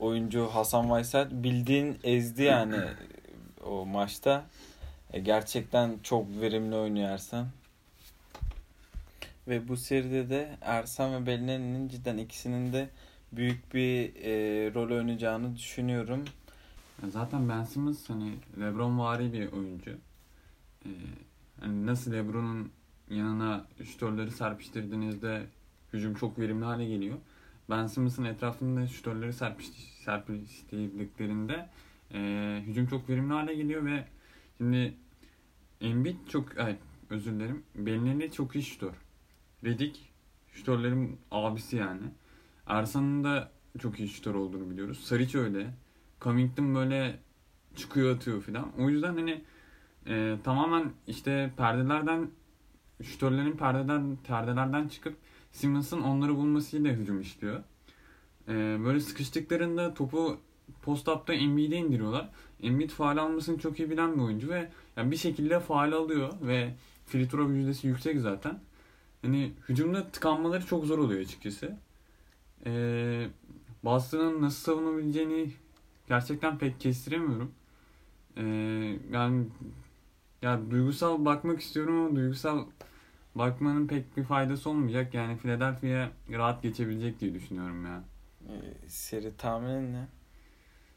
oyuncu 0.00 0.46
Hasan 0.46 0.82
Whiteside 0.82 1.42
bildiğin 1.42 1.98
ezdi 2.04 2.42
yani 2.42 2.76
o 3.66 3.86
maçta. 3.86 4.44
E, 5.12 5.20
gerçekten 5.20 5.98
çok 6.02 6.40
verimli 6.40 6.76
oynuyor 6.76 7.08
Ersan. 7.08 7.46
Ve 9.48 9.68
bu 9.68 9.76
seride 9.76 10.30
de 10.30 10.56
Ersan 10.60 11.14
ve 11.14 11.26
Bellinelli'nin 11.26 11.88
cidden 11.88 12.18
ikisinin 12.18 12.72
de 12.72 12.88
büyük 13.32 13.74
bir 13.74 14.14
e, 14.24 14.30
rol 14.74 14.96
oynayacağını 14.96 15.56
düşünüyorum. 15.56 16.24
Zaten 17.06 17.48
Ben 17.48 17.64
Simmons 17.64 18.10
hani 18.10 18.34
LeBron 18.60 18.98
vari 18.98 19.32
bir 19.32 19.52
oyuncu. 19.52 19.90
Ee, 20.86 20.88
hani 21.60 21.86
nasıl 21.86 22.12
LeBron'un 22.12 22.70
yanına 23.10 23.66
şütörleri 23.84 24.30
serpiştirdiğinizde 24.30 25.46
hücum 25.92 26.14
çok 26.14 26.38
verimli 26.38 26.64
hale 26.64 26.84
geliyor. 26.84 27.18
Ben 27.70 27.86
Simmons'ın 27.86 28.24
etrafında 28.24 28.86
şütörleri 28.86 29.32
serpiş, 29.32 29.66
serpiştirdiklerinde 30.04 31.68
e, 32.14 32.62
hücum 32.66 32.86
çok 32.86 33.08
verimli 33.08 33.32
hale 33.32 33.54
geliyor 33.54 33.84
ve 33.84 34.04
şimdi 34.58 34.94
Embiid 35.80 36.16
çok 36.28 36.58
ay, 36.58 36.76
özür 37.10 37.32
dilerim. 37.32 37.62
Belinelli 37.74 38.32
çok 38.32 38.54
iyi 38.54 38.64
şütör. 38.64 38.92
Redick 39.64 39.98
şütörlerin 40.52 41.18
abisi 41.30 41.76
yani. 41.76 42.02
Ersan'ın 42.66 43.24
da 43.24 43.52
çok 43.78 44.00
iyi 44.00 44.08
şütör 44.08 44.34
olduğunu 44.34 44.70
biliyoruz. 44.70 45.00
Saric 45.00 45.38
öyle. 45.38 45.70
Covington 46.20 46.74
böyle 46.74 47.18
çıkıyor 47.76 48.16
atıyor 48.16 48.42
filan. 48.42 48.72
O 48.78 48.90
yüzden 48.90 49.14
hani 49.14 49.42
e, 50.06 50.36
tamamen 50.44 50.92
işte 51.06 51.50
perdelerden 51.56 52.30
şütörlerin 53.02 53.52
perdeden 53.52 54.16
perdelerden 54.26 54.88
çıkıp 54.88 55.16
Simmons'ın 55.52 56.02
onları 56.02 56.36
bulmasıyla 56.36 56.92
hücum 56.92 57.20
işliyor. 57.20 57.60
E, 58.48 58.52
böyle 58.84 59.00
sıkıştıklarında 59.00 59.94
topu 59.94 60.40
post-up'ta 60.82 61.34
Embiid'e 61.34 61.76
indiriyorlar. 61.76 62.28
Embiid 62.62 62.90
faal 62.90 63.16
almasını 63.16 63.58
çok 63.58 63.78
iyi 63.78 63.90
bilen 63.90 64.16
bir 64.16 64.22
oyuncu 64.22 64.48
ve 64.48 64.68
yani 64.96 65.10
bir 65.10 65.16
şekilde 65.16 65.60
faal 65.60 65.92
alıyor 65.92 66.32
ve 66.42 66.74
free 67.06 67.28
throw 67.28 67.54
yüzdesi 67.54 67.86
yüksek 67.86 68.20
zaten. 68.20 68.60
Hani 69.22 69.52
hücumda 69.68 70.08
tıkanmaları 70.08 70.66
çok 70.66 70.84
zor 70.84 70.98
oluyor 70.98 71.20
açıkçası. 71.20 71.76
E, 72.66 72.72
Boston'ın 73.84 74.42
nasıl 74.42 74.72
savunabileceğini 74.72 75.50
gerçekten 76.08 76.58
pek 76.58 76.80
kestiremiyorum. 76.80 77.52
Ee, 78.36 78.42
yani 79.12 79.46
ya 80.42 80.70
duygusal 80.70 81.24
bakmak 81.24 81.60
istiyorum 81.60 82.00
ama 82.06 82.16
duygusal 82.16 82.64
bakmanın 83.34 83.86
pek 83.86 84.16
bir 84.16 84.24
faydası 84.24 84.70
olmayacak. 84.70 85.14
Yani 85.14 85.36
Philadelphia 85.38 86.08
rahat 86.32 86.62
geçebilecek 86.62 87.20
diye 87.20 87.34
düşünüyorum 87.34 87.86
ya. 87.86 88.04
E, 88.48 88.54
seri 88.88 89.36
tahminin 89.36 89.92
ne? 89.92 90.06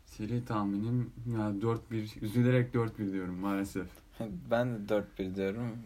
Seri 0.06 0.46
tahminim 0.46 1.14
ya 1.28 1.40
4-1 1.40 2.26
üzülerek 2.26 2.74
4-1 2.74 3.12
diyorum 3.12 3.36
maalesef. 3.36 3.88
Ben 4.52 4.90
de 4.90 4.94
4-1 5.18 5.36
diyorum. 5.36 5.78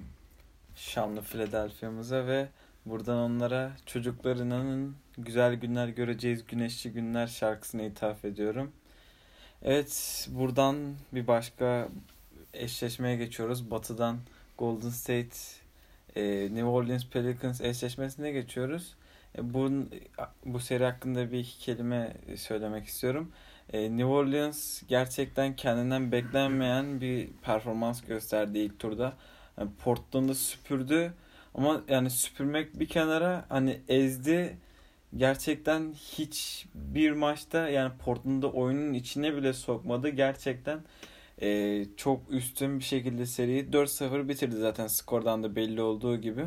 Şanlı 0.75 1.22
Philadelphia'mıza 1.22 2.27
ve 2.27 2.50
buradan 2.86 3.17
onlara 3.17 3.72
çocuklarının 3.86 4.96
güzel 5.17 5.55
günler 5.55 5.88
göreceğiz 5.88 6.46
güneşli 6.48 6.91
günler 6.91 7.27
şarkısını 7.27 7.84
ithaf 7.84 8.25
ediyorum. 8.25 8.72
Evet 9.63 10.27
buradan 10.31 10.95
bir 11.13 11.27
başka 11.27 11.88
eşleşmeye 12.53 13.15
geçiyoruz. 13.15 13.71
Batı'dan 13.71 14.17
Golden 14.57 14.89
State 14.89 15.38
e, 16.15 16.24
New 16.43 16.63
Orleans 16.63 17.05
Pelicans 17.05 17.62
eşleşmesine 17.62 18.31
geçiyoruz. 18.31 18.95
E, 19.38 19.53
bu, 19.53 19.71
bu 20.45 20.59
seri 20.59 20.83
hakkında 20.83 21.31
bir 21.31 21.39
iki 21.39 21.59
kelime 21.59 22.13
söylemek 22.35 22.88
istiyorum. 22.88 23.31
E, 23.74 23.81
New 23.81 24.05
Orleans 24.05 24.83
gerçekten 24.88 25.55
kendinden 25.55 26.12
beklenmeyen 26.12 27.01
bir 27.01 27.27
performans 27.41 28.01
gösterdi 28.01 28.59
ilk 28.59 28.79
turda. 28.79 29.13
Yani 29.57 29.69
Portland'ı 29.83 30.35
süpürdü 30.35 31.13
ama 31.53 31.81
yani 31.88 32.09
süpürmek 32.09 32.79
bir 32.79 32.88
kenara 32.88 33.45
hani 33.50 33.81
ezdi. 33.88 34.57
Gerçekten 35.17 35.93
hiç 35.93 36.65
bir 36.75 37.12
maçta 37.12 37.69
yani 37.69 37.98
Portland'ı 37.98 38.48
oyunun 38.48 38.93
içine 38.93 39.36
bile 39.36 39.53
sokmadı. 39.53 40.10
Gerçekten 40.10 40.79
e, 41.41 41.86
çok 41.98 42.31
üstün 42.31 42.79
bir 42.79 42.84
şekilde 42.84 43.25
seriyi 43.25 43.65
4-0 43.65 44.27
bitirdi 44.29 44.55
zaten 44.55 44.88
skordan 44.88 45.43
da 45.43 45.55
belli 45.55 45.81
olduğu 45.81 46.17
gibi. 46.22 46.45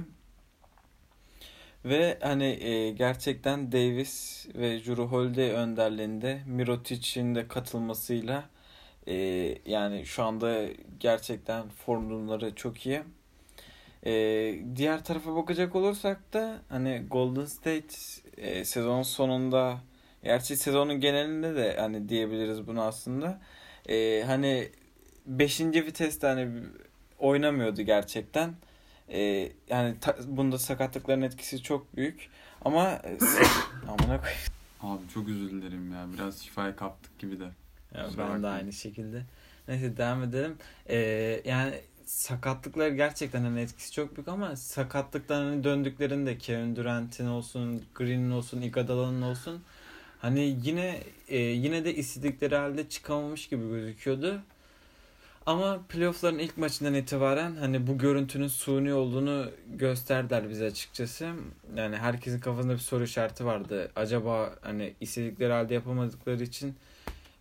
Ve 1.84 2.18
hani 2.22 2.44
e, 2.44 2.90
gerçekten 2.90 3.72
Davis 3.72 4.46
ve 4.54 4.78
Jrue 4.78 5.04
Holiday 5.04 5.50
önderliğinde 5.50 6.42
Mirotic'in 6.46 7.34
de 7.34 7.48
katılmasıyla 7.48 8.48
e, 9.06 9.14
yani 9.66 10.06
şu 10.06 10.22
anda 10.25 10.66
gerçekten 11.00 11.68
formları 11.68 12.54
çok 12.54 12.87
iyi. 12.87 13.00
E, 14.06 14.12
diğer 14.76 15.04
tarafa 15.04 15.37
bakacak 15.37 15.76
olursak 15.76 16.32
da 16.32 16.62
hani 16.68 17.06
Golden 17.10 17.44
State 17.44 17.96
e, 18.40 18.64
sezon 18.64 19.02
sonunda 19.02 19.80
gerçi 20.23 20.57
sezonun 20.57 21.00
genelinde 21.00 21.57
de 21.57 21.76
hani 21.80 22.09
diyebiliriz 22.09 22.66
bunu 22.66 22.83
aslında. 22.83 23.40
E, 23.88 24.23
hani 24.26 24.68
5. 25.26 25.61
viteste 25.61 26.26
hani 26.26 26.49
oynamıyordu 27.18 27.83
gerçekten. 27.83 28.54
E, 29.09 29.52
yani 29.68 30.00
ta, 30.00 30.16
bunda 30.26 30.59
sakatlıkların 30.59 31.23
etkisi 31.23 31.62
çok 31.62 31.97
büyük. 31.97 32.28
Ama 32.64 32.88
e, 32.88 33.18
amına 33.88 34.21
koyayım. 34.21 34.40
Abi 34.80 35.02
çok 35.14 35.28
özür 35.28 35.50
dilerim 35.50 35.92
ya. 35.92 36.07
Biraz 36.14 36.38
şifaya 36.38 36.76
kaptık 36.76 37.18
gibi 37.18 37.40
de. 37.40 37.49
Ya 37.95 38.07
ben 38.18 38.42
de 38.42 38.47
aynı 38.47 38.73
şekilde. 38.73 39.23
Neyse 39.68 39.97
devam 39.97 40.23
edelim. 40.23 40.57
Ee, 40.88 40.97
yani 41.45 41.80
sakatlıklar 42.08 42.88
gerçekten 42.88 43.42
hani 43.42 43.60
etkisi 43.60 43.92
çok 43.92 44.16
büyük 44.16 44.28
ama 44.28 44.56
sakatlıktan 44.56 45.44
hani 45.44 45.64
döndüklerinde 45.64 46.38
Kevin 46.38 46.76
Durant'in 46.76 47.26
olsun, 47.26 47.82
Green'in 47.94 48.30
olsun, 48.30 48.60
Iguodala'nın 48.60 49.22
olsun 49.22 49.62
hani 50.18 50.58
yine 50.64 51.02
e, 51.28 51.38
yine 51.38 51.84
de 51.84 51.94
istedikleri 51.94 52.56
halde 52.56 52.88
çıkamamış 52.88 53.48
gibi 53.48 53.68
gözüküyordu. 53.68 54.40
Ama 55.46 55.80
playoff'ların 55.88 56.38
ilk 56.38 56.58
maçından 56.58 56.94
itibaren 56.94 57.56
hani 57.56 57.86
bu 57.86 57.98
görüntünün 57.98 58.48
suni 58.48 58.94
olduğunu 58.94 59.50
gösterdiler 59.74 60.50
bize 60.50 60.66
açıkçası. 60.66 61.30
Yani 61.76 61.96
herkesin 61.96 62.40
kafasında 62.40 62.72
bir 62.72 62.78
soru 62.78 63.04
işareti 63.04 63.44
vardı. 63.44 63.90
Acaba 63.96 64.54
hani 64.60 64.94
istedikleri 65.00 65.52
halde 65.52 65.74
yapamadıkları 65.74 66.42
için 66.42 66.74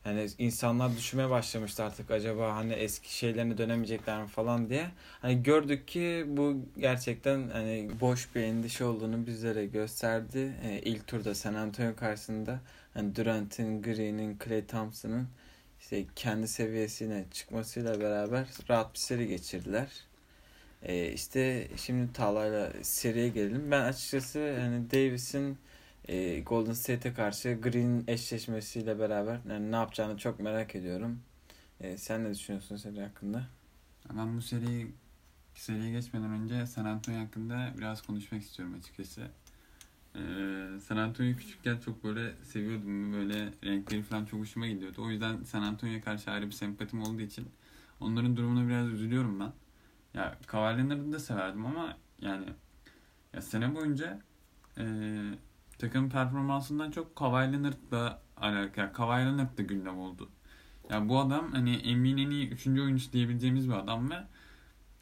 Hani 0.08 0.28
insanlar 0.38 0.98
düşünmeye 0.98 1.30
başlamıştı 1.30 1.84
artık 1.84 2.12
acaba 2.12 2.56
hani 2.56 2.74
eski 2.74 3.16
şeylerine 3.18 3.58
dönemeyecekler 3.58 4.22
mi 4.22 4.28
falan 4.28 4.70
diye. 4.70 4.86
Hani 5.22 5.44
gördük 5.44 5.88
ki 5.88 6.26
bu 6.28 6.56
gerçekten 6.78 7.50
hani 7.50 7.90
boş 8.02 8.36
bir 8.36 8.42
endişe 8.42 8.86
olduğunu 8.86 9.28
bizlere 9.28 9.66
gösterdi. 9.66 10.54
E, 10.64 10.80
ilk 10.80 11.08
turda 11.08 11.36
San 11.36 11.54
Antonio 11.54 11.96
karşısında 11.96 12.60
hani 12.94 13.16
Durant'in, 13.16 13.82
Green'in, 13.82 14.38
Klay 14.38 14.66
Thompson'ın 14.66 15.28
işte 15.80 16.06
kendi 16.16 16.48
seviyesine 16.48 17.26
çıkmasıyla 17.32 18.02
beraber 18.02 18.48
rahat 18.70 18.94
bir 18.94 19.00
seri 19.00 19.28
geçirdiler. 19.28 19.88
E, 20.84 21.12
işte 21.12 21.68
şimdi 21.78 22.14
Tala'yla 22.14 22.74
seriye 22.82 23.30
gelelim. 23.30 23.72
Ben 23.72 23.82
açıkçası 23.82 24.60
hani 24.60 24.92
Davis'in 24.92 25.58
e, 26.08 26.40
Golden 26.40 26.74
State'e 26.74 27.14
karşı 27.14 27.60
Green 27.62 28.04
eşleşmesiyle 28.08 29.00
beraber 29.00 29.40
yani 29.50 29.72
ne 29.72 29.76
yapacağını 29.76 30.18
çok 30.18 30.40
merak 30.40 30.76
ediyorum. 30.76 31.20
E, 31.82 31.98
sen 31.98 32.24
ne 32.24 32.30
düşünüyorsun 32.34 32.76
seri 32.76 33.02
hakkında? 33.02 33.44
Ben 34.14 34.38
bu 34.38 34.42
seriyi 34.42 34.92
seriye 35.56 35.92
geçmeden 35.92 36.30
önce 36.32 36.66
San 36.66 36.86
Antonio 36.86 37.20
hakkında 37.20 37.74
biraz 37.78 38.02
konuşmak 38.02 38.42
istiyorum 38.42 38.76
açıkçası. 38.80 39.22
Ee, 40.16 40.80
San 40.82 40.98
Antonio'yu 40.98 41.38
küçükken 41.38 41.78
çok 41.78 42.04
böyle 42.04 42.34
seviyordum. 42.44 43.14
Böyle 43.14 43.54
renkleri 43.64 44.04
falan 44.04 44.26
çok 44.26 44.40
hoşuma 44.40 44.68
gidiyordu. 44.68 45.02
O 45.04 45.10
yüzden 45.10 45.44
San 45.44 45.62
Antonio'ya 45.62 46.02
karşı 46.02 46.32
ayrı 46.32 46.46
bir 46.46 46.52
sempatim 46.52 47.02
olduğu 47.02 47.22
için 47.22 47.48
onların 48.00 48.38
durumuna 48.38 48.68
biraz 48.68 48.88
üzülüyorum 48.88 49.40
ben. 49.40 49.54
Ya 50.14 50.38
Cavalier'ları 50.52 51.12
da 51.12 51.20
severdim 51.20 51.66
ama 51.66 51.98
yani 52.22 52.46
ya 53.34 53.42
sene 53.42 53.76
boyunca 53.76 54.20
e, 54.78 54.84
takım 55.80 56.10
performansından 56.10 56.92
çok 56.92 57.16
Kawhi 57.16 57.54
Leonard'la 57.54 58.22
alakalı. 58.38 58.94
Kawhi 58.94 59.26
Leonard 59.26 59.58
da 59.58 59.62
gündem 59.62 60.00
oldu. 60.00 60.30
Ya 60.90 61.10
bu 61.10 61.20
adam 61.20 61.52
hani 61.52 61.78
NBA'nin 61.78 62.18
en 62.18 62.30
iyi 62.30 62.50
3. 62.50 62.68
oyuncusu 62.68 63.14
diyebileceğimiz 63.14 63.70
bir 63.70 63.74
adam 63.74 64.10
ve 64.10 64.16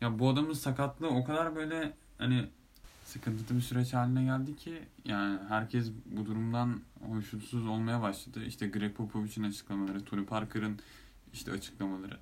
ya 0.02 0.20
bu 0.20 0.30
adamın 0.30 0.54
sakatlığı 0.54 1.08
o 1.08 1.24
kadar 1.24 1.56
böyle 1.56 1.94
hani 2.18 2.46
sıkıntılı 3.06 3.58
bir 3.58 3.64
süreç 3.64 3.94
haline 3.94 4.24
geldi 4.24 4.56
ki 4.56 4.84
yani 5.06 5.40
herkes 5.48 5.92
bu 6.06 6.26
durumdan 6.26 6.82
hoşnutsuz 7.08 7.68
olmaya 7.68 8.02
başladı. 8.02 8.44
İşte 8.44 8.68
Greg 8.68 8.96
Popovich'in 8.96 9.44
açıklamaları, 9.44 10.06
Tony 10.06 10.26
Parker'ın 10.26 10.80
işte 11.34 11.52
açıklamaları. 11.52 12.18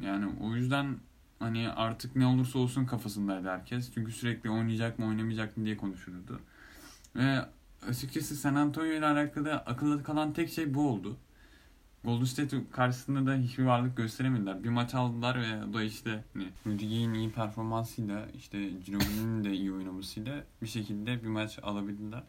Yani 0.00 0.32
o 0.40 0.54
yüzden 0.54 0.96
hani 1.38 1.68
artık 1.68 2.16
ne 2.16 2.26
olursa 2.26 2.58
olsun 2.58 2.84
kafasındaydı 2.86 3.48
herkes. 3.48 3.90
Çünkü 3.94 4.12
sürekli 4.12 4.50
oynayacak 4.50 4.98
mı 4.98 5.06
oynamayacak 5.06 5.56
mı 5.56 5.64
diye 5.64 5.76
konuşulurdu. 5.76 6.40
Ve 7.16 7.38
açıkçası 7.88 8.36
San 8.36 8.54
Antonio 8.54 8.92
ile 8.92 9.06
alakalı 9.06 9.52
akılda 9.52 10.02
kalan 10.02 10.32
tek 10.32 10.50
şey 10.50 10.74
bu 10.74 10.88
oldu. 10.88 11.16
Golden 12.04 12.24
State 12.24 12.56
karşısında 12.70 13.30
da 13.30 13.36
hiçbir 13.36 13.64
varlık 13.64 13.96
gösteremediler. 13.96 14.64
Bir 14.64 14.68
maç 14.68 14.94
aldılar 14.94 15.40
ve 15.40 15.64
o 15.70 15.74
da 15.74 15.82
işte 15.82 16.24
hani 16.34 16.48
Rudy 16.66 16.84
iyi 16.84 17.30
performansıyla 17.30 18.26
işte 18.36 18.68
Ginobili'nin 18.86 19.44
de 19.44 19.52
iyi 19.52 19.72
oynamasıyla 19.72 20.44
bir 20.62 20.66
şekilde 20.66 21.22
bir 21.22 21.28
maç 21.28 21.58
alabildiler. 21.62 22.22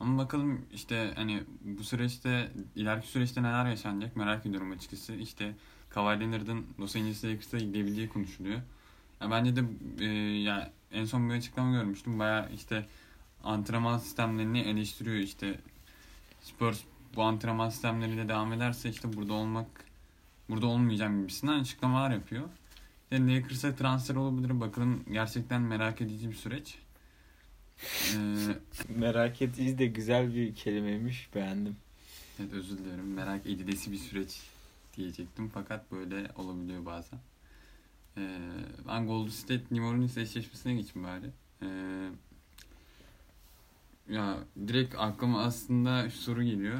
Ama 0.00 0.22
bakalım 0.22 0.66
işte 0.74 1.12
hani 1.16 1.42
bu 1.64 1.84
süreçte 1.84 2.52
ileriki 2.76 3.08
süreçte 3.08 3.42
neler 3.42 3.66
yaşanacak 3.66 4.16
merak 4.16 4.46
ediyorum 4.46 4.72
açıkçası. 4.72 5.14
İşte 5.14 5.54
Kawhi 5.90 6.20
Leonard'ın 6.20 6.66
Los 6.80 6.96
Angeles 6.96 7.24
Lakers'a 7.24 7.58
gidebildiği 7.58 8.08
konuşuluyor. 8.08 8.60
Ya 9.20 9.30
bence 9.30 9.56
de 9.56 9.64
e, 10.00 10.04
yani 10.40 10.64
en 10.92 11.04
son 11.04 11.30
bir 11.30 11.34
açıklama 11.34 11.72
görmüştüm. 11.76 12.18
Baya 12.18 12.48
işte 12.48 12.86
antrenman 13.44 13.98
sistemlerini 13.98 14.60
eleştiriyor 14.60 15.16
işte 15.16 15.60
Spurs 16.42 16.80
bu 17.16 17.22
antrenman 17.22 17.70
sistemleriyle 17.70 18.28
devam 18.28 18.52
ederse 18.52 18.90
işte 18.90 19.12
burada 19.12 19.32
olmak 19.32 19.84
burada 20.48 20.66
olmayacağım 20.66 21.20
gibisinden 21.20 21.60
açıklamalar 21.60 22.10
yapıyor. 22.10 22.48
Yani 23.10 23.36
Lakers'a 23.36 23.74
transfer 23.74 24.14
olabilir. 24.14 24.60
Bakalım 24.60 25.04
gerçekten 25.12 25.62
merak 25.62 26.00
edici 26.00 26.30
bir 26.30 26.34
süreç. 26.34 26.78
Ee, 28.14 28.18
merak 28.98 29.42
edici 29.42 29.78
de 29.78 29.86
güzel 29.86 30.34
bir 30.34 30.54
kelimeymiş. 30.54 31.34
Beğendim. 31.34 31.76
Evet 32.40 32.52
özür 32.52 32.78
dilerim. 32.78 33.14
Merak 33.14 33.46
edilesi 33.46 33.92
bir 33.92 33.96
süreç 33.96 34.40
diyecektim. 34.96 35.50
Fakat 35.54 35.92
böyle 35.92 36.30
olabiliyor 36.36 36.86
bazen. 36.86 37.18
Ee, 38.16 38.38
ben 38.88 39.06
Golden 39.06 39.30
State 39.30 39.64
New 39.70 39.86
Orleans 39.86 40.16
eşleşmesine 40.16 40.74
geçeyim 40.74 41.08
bari. 41.08 41.30
Ee, 41.62 42.10
ya 44.10 44.38
direkt 44.68 44.94
aklıma 44.98 45.42
aslında 45.42 46.10
şu 46.10 46.18
soru 46.18 46.42
geliyor. 46.42 46.78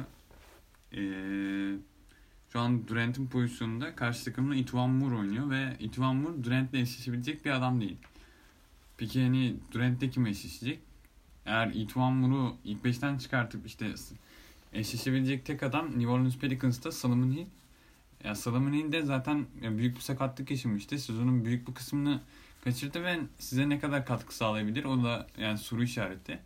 Ee, 0.93 1.75
şu 2.49 2.59
an 2.59 2.87
Durant'in 2.87 3.27
pozisyonunda 3.27 3.95
karşı 3.95 4.25
takımda 4.25 4.55
Ituan 4.55 4.89
Moore 4.89 5.15
oynuyor 5.15 5.49
ve 5.49 5.75
Ituan 5.79 6.15
Moore 6.15 6.43
Durant'le 6.43 6.73
eşleşebilecek 6.73 7.45
bir 7.45 7.51
adam 7.51 7.81
değil. 7.81 7.97
Peki 8.97 9.23
hani 9.23 9.55
Durant'le 9.71 10.11
kim 10.11 10.25
eşleşecek? 10.25 10.79
Eğer 11.45 11.71
Ituan 11.73 12.13
Moore'u 12.13 12.55
ilk 12.63 12.85
beşten 12.85 13.17
çıkartıp 13.17 13.65
işte 13.65 13.93
eşleşebilecek 14.73 15.45
tek 15.45 15.63
adam 15.63 15.85
New 15.85 16.07
Orleans 16.07 16.37
Pelicans'ta 16.37 16.91
Solomon 16.91 17.31
Hill. 17.31 17.45
Ya 18.23 18.35
Solomon 18.35 18.73
Hill 18.73 18.91
de 18.91 19.01
zaten 19.01 19.45
büyük 19.61 19.95
bir 19.95 20.01
sakatlık 20.01 20.51
yaşamıştı. 20.51 20.99
Sezonun 20.99 21.45
büyük 21.45 21.67
bir 21.67 21.73
kısmını 21.73 22.21
kaçırdı 22.63 23.03
ve 23.03 23.19
size 23.39 23.69
ne 23.69 23.79
kadar 23.79 24.05
katkı 24.05 24.35
sağlayabilir 24.35 24.83
o 24.83 25.03
da 25.03 25.27
yani 25.37 25.57
soru 25.57 25.83
işareti. 25.83 26.39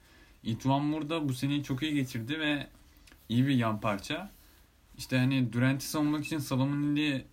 Ituan 0.46 0.84
Moore 0.84 1.10
da 1.10 1.30
bu 1.30 1.34
seneyi 1.34 1.64
çok 1.64 1.84
iyi 1.84 1.94
geçirdi 1.94 2.40
ve 2.40 2.68
iyi 3.30 3.48
bir 3.48 3.56
yan 3.56 3.82
parça. 3.82 4.32
İşte 4.98 5.18
hani 5.18 5.54
Durant'i 5.54 5.86
savunmak 5.86 6.26
için 6.26 6.40
Salomon 6.40 6.84
Hill'i 6.84 7.26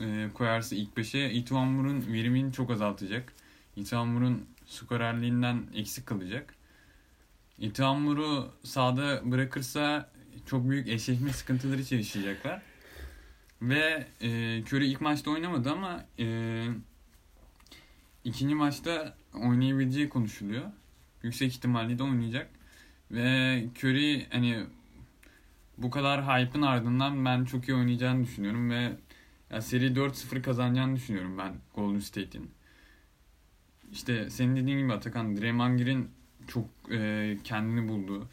e, 0.00 0.28
koyarsa 0.34 0.76
ilk 0.76 0.96
5'e 0.96 1.30
Ituan 1.30 1.68
Moore'un 1.68 2.12
verimini 2.12 2.52
çok 2.52 2.70
azaltacak. 2.70 3.32
Ituan 3.76 4.08
Moore'un 4.08 4.46
skorerliğinden 4.66 5.66
eksik 5.74 6.06
kalacak. 6.06 6.54
Ituan 7.58 8.00
Moore'u 8.00 8.50
sahada 8.64 9.30
bırakırsa 9.30 10.10
çok 10.46 10.70
büyük 10.70 10.88
eşleşme 10.88 11.32
sıkıntıları 11.32 11.94
yaşayacaklar. 11.94 12.62
Ve 13.62 14.06
e, 14.20 14.28
Curry 14.62 14.86
ilk 14.86 15.00
maçta 15.00 15.30
oynamadı 15.30 15.70
ama 15.70 16.04
e, 16.18 16.66
ikinci 18.24 18.54
maçta 18.54 19.16
oynayabileceği 19.34 20.08
konuşuluyor. 20.08 20.64
Yüksek 21.22 21.52
ihtimalle 21.52 21.98
de 21.98 22.02
oynayacak. 22.02 22.50
Ve 23.10 23.64
Curry 23.78 24.26
hani 24.30 24.64
bu 25.78 25.90
kadar 25.90 26.24
hype'ın 26.24 26.62
ardından 26.62 27.24
ben 27.24 27.44
çok 27.44 27.68
iyi 27.68 27.74
oynayacağını 27.74 28.24
düşünüyorum 28.24 28.70
ve 28.70 28.92
ya 29.50 29.62
seri 29.62 29.86
4-0 29.86 30.42
kazanacağını 30.42 30.96
düşünüyorum 30.96 31.38
ben 31.38 31.54
Golden 31.74 31.98
State'in. 31.98 32.50
İşte 33.92 34.30
senin 34.30 34.56
dediğin 34.56 34.78
gibi 34.78 34.92
Atakan 34.92 35.36
Draymond 35.36 35.78
Green 35.78 36.08
çok 36.48 36.64
e, 36.90 37.38
kendini 37.44 37.88
buldu. 37.88 38.28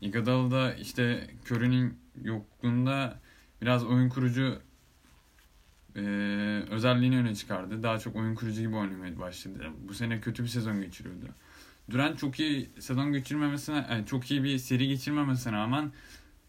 Iguodala 0.00 0.50
da 0.50 0.74
işte 0.74 1.26
Curry'nin 1.46 1.98
yokluğunda 2.22 3.20
biraz 3.62 3.84
oyun 3.84 4.08
kurucu 4.08 4.60
e, 5.96 6.00
özelliğini 6.70 7.16
öne 7.16 7.34
çıkardı. 7.34 7.82
Daha 7.82 7.98
çok 7.98 8.16
oyun 8.16 8.34
kurucu 8.34 8.60
gibi 8.60 8.76
oynamaya 8.76 9.18
başladı. 9.18 9.70
Bu 9.88 9.94
sene 9.94 10.20
kötü 10.20 10.42
bir 10.42 10.48
sezon 10.48 10.80
geçiriyordu. 10.80 11.26
Durant 11.90 12.18
çok 12.18 12.40
iyi 12.40 12.70
sezon 12.78 13.12
geçirmemesine, 13.12 13.86
yani 13.90 14.06
çok 14.06 14.30
iyi 14.30 14.44
bir 14.44 14.58
seri 14.58 14.88
geçirmemesine 14.88 15.52
rağmen 15.52 15.92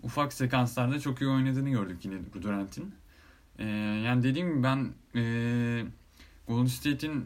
ufak 0.04 0.34
sekanslarda 0.34 1.00
çok 1.00 1.22
iyi 1.22 1.30
oynadığını 1.30 1.70
gördük 1.70 2.06
yine 2.06 2.16
Durant'in. 2.42 2.96
Ee, 3.60 3.66
yani 4.06 4.24
dediğim 4.24 4.50
gibi 4.50 4.64
ben 4.64 4.94
e, 5.16 5.24
Golden 6.48 6.66
State'in 6.66 7.26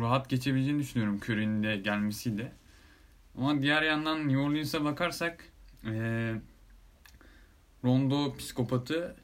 rahat 0.00 0.30
geçebileceğini 0.30 0.78
düşünüyorum 0.78 1.20
Curry'nin 1.24 1.62
de 1.62 1.76
gelmesiyle. 1.76 2.52
Ama 3.38 3.62
diğer 3.62 3.82
yandan 3.82 4.28
New 4.28 4.38
Orleans'a 4.38 4.84
bakarsak 4.84 5.44
e, 5.86 6.34
Rondo 7.84 8.36
psikopatı 8.36 9.16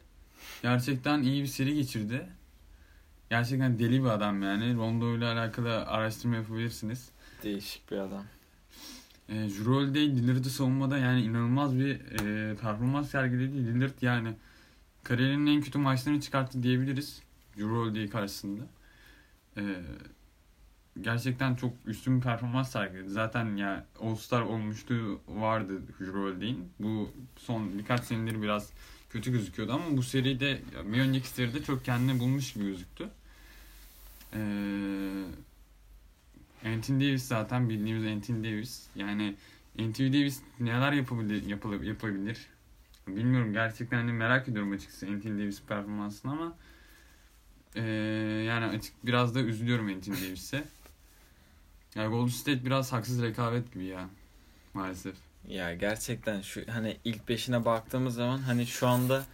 gerçekten 0.62 1.22
iyi 1.22 1.42
bir 1.42 1.48
seri 1.48 1.74
geçirdi. 1.74 2.26
Gerçekten 3.30 3.78
deli 3.78 4.04
bir 4.04 4.08
adam 4.08 4.42
yani. 4.42 4.76
Rondo 4.76 5.16
ile 5.16 5.26
alakalı 5.26 5.86
araştırma 5.86 6.36
yapabilirsiniz. 6.36 7.10
Değişik 7.42 7.90
bir 7.90 7.96
adam. 7.96 8.24
E, 9.28 9.34
Drew 9.34 9.64
Holiday 9.64 10.02
Lillard'ı 10.02 10.50
savunmada 10.50 10.98
yani 10.98 11.22
inanılmaz 11.22 11.78
bir 11.78 11.90
e, 11.90 12.56
performans 12.56 13.10
sergiledi. 13.10 13.66
Lillard 13.66 14.02
yani 14.02 14.34
kariyerinin 15.02 15.46
en 15.46 15.60
kötü 15.60 15.78
maçlarını 15.78 16.20
çıkarttı 16.20 16.62
diyebiliriz. 16.62 17.22
Drew 17.56 17.70
Holiday 17.70 18.08
karşısında. 18.08 18.62
E, 19.56 19.62
gerçekten 21.00 21.54
çok 21.54 21.72
üstün 21.86 22.16
bir 22.16 22.22
performans 22.22 22.70
sergiledi. 22.70 23.10
Zaten 23.10 23.56
ya 23.56 23.86
All-Star 24.00 24.42
olmuştu 24.42 25.20
vardı 25.28 25.82
Drew 26.00 26.18
Holiday'in. 26.18 26.68
Bu 26.78 27.10
son 27.36 27.78
birkaç 27.78 28.04
senedir 28.04 28.42
biraz 28.42 28.70
kötü 29.10 29.32
gözüküyordu 29.32 29.72
ama 29.72 29.96
bu 29.96 30.02
seride 30.02 30.62
bir 30.84 31.00
önceki 31.00 31.28
seride 31.28 31.62
çok 31.62 31.84
kendini 31.84 32.20
bulmuş 32.20 32.52
gibi 32.52 32.64
gözüktü. 32.64 33.08
Eee 34.34 34.40
Anthony 36.64 37.00
Davis 37.00 37.22
zaten 37.22 37.68
bildiğimiz 37.68 38.06
Anthony 38.06 38.44
Davis. 38.44 38.86
Yani 38.96 39.34
Anthony 39.78 40.12
Davis 40.12 40.40
neler 40.60 40.92
yapabilir, 40.92 41.46
yapılır, 41.46 41.82
yapabilir? 41.82 42.46
bilmiyorum 43.16 43.52
gerçekten 43.52 43.96
hani 43.96 44.12
merak 44.12 44.48
ediyorum 44.48 44.72
açıkçası 44.72 45.06
Anthony 45.06 45.38
Davis 45.42 45.62
performansını 45.62 46.32
ama 46.32 46.56
ee, 47.76 47.82
yani 48.46 48.64
açık 48.64 49.06
biraz 49.06 49.34
da 49.34 49.40
üzülüyorum 49.40 49.88
Anthony 49.88 50.16
Davis'e. 50.16 50.64
Yani 51.94 52.08
Golden 52.08 52.30
State 52.30 52.64
biraz 52.64 52.92
haksız 52.92 53.22
rekabet 53.22 53.74
gibi 53.74 53.84
ya 53.84 54.08
maalesef. 54.74 55.14
Ya 55.48 55.74
gerçekten 55.74 56.40
şu 56.40 56.62
hani 56.70 56.96
ilk 57.04 57.28
beşine 57.28 57.64
baktığımız 57.64 58.14
zaman 58.14 58.38
hani 58.38 58.66
şu 58.66 58.88
anda 58.88 59.24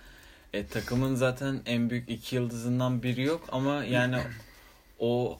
e, 0.52 0.66
takımın 0.66 1.14
zaten 1.14 1.60
en 1.66 1.90
büyük 1.90 2.10
iki 2.10 2.36
yıldızından 2.36 3.02
biri 3.02 3.22
yok 3.22 3.48
ama 3.52 3.84
yani 3.84 4.16
o 4.98 5.38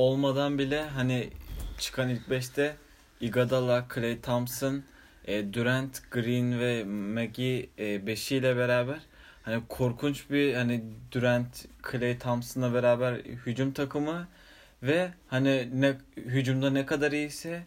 olmadan 0.00 0.58
bile 0.58 0.82
hani 0.82 1.30
çıkan 1.78 2.08
ilk 2.08 2.30
beşte 2.30 2.76
Iguodala, 3.20 3.88
Klay 3.88 4.20
Thompson, 4.20 4.82
e, 5.24 5.52
Durant, 5.52 6.10
Green 6.10 6.60
ve 6.60 6.84
Maggie 6.84 7.66
e, 7.78 8.06
beşiyle 8.06 8.56
beraber 8.56 8.98
hani 9.42 9.62
korkunç 9.68 10.30
bir 10.30 10.54
hani 10.54 10.84
Durant, 11.12 11.66
Klay 11.82 12.18
Thompson'la 12.18 12.74
beraber 12.74 13.14
hücum 13.14 13.72
takımı 13.72 14.28
ve 14.82 15.10
hani 15.28 15.68
ne 15.80 15.94
hücumda 16.16 16.70
ne 16.70 16.86
kadar 16.86 17.12
iyiyse 17.12 17.62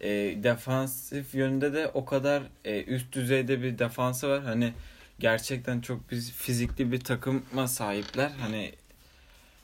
e, 0.00 0.08
defansif 0.42 1.34
yönünde 1.34 1.72
de 1.72 1.88
o 1.94 2.04
kadar 2.04 2.42
e, 2.64 2.84
üst 2.84 3.12
düzeyde 3.12 3.62
bir 3.62 3.78
defansı 3.78 4.28
var. 4.28 4.42
Hani 4.42 4.72
gerçekten 5.18 5.80
çok 5.80 6.10
biz 6.10 6.32
fizikli 6.32 6.92
bir 6.92 7.00
takıma 7.00 7.68
sahipler. 7.68 8.30
Hani 8.40 8.72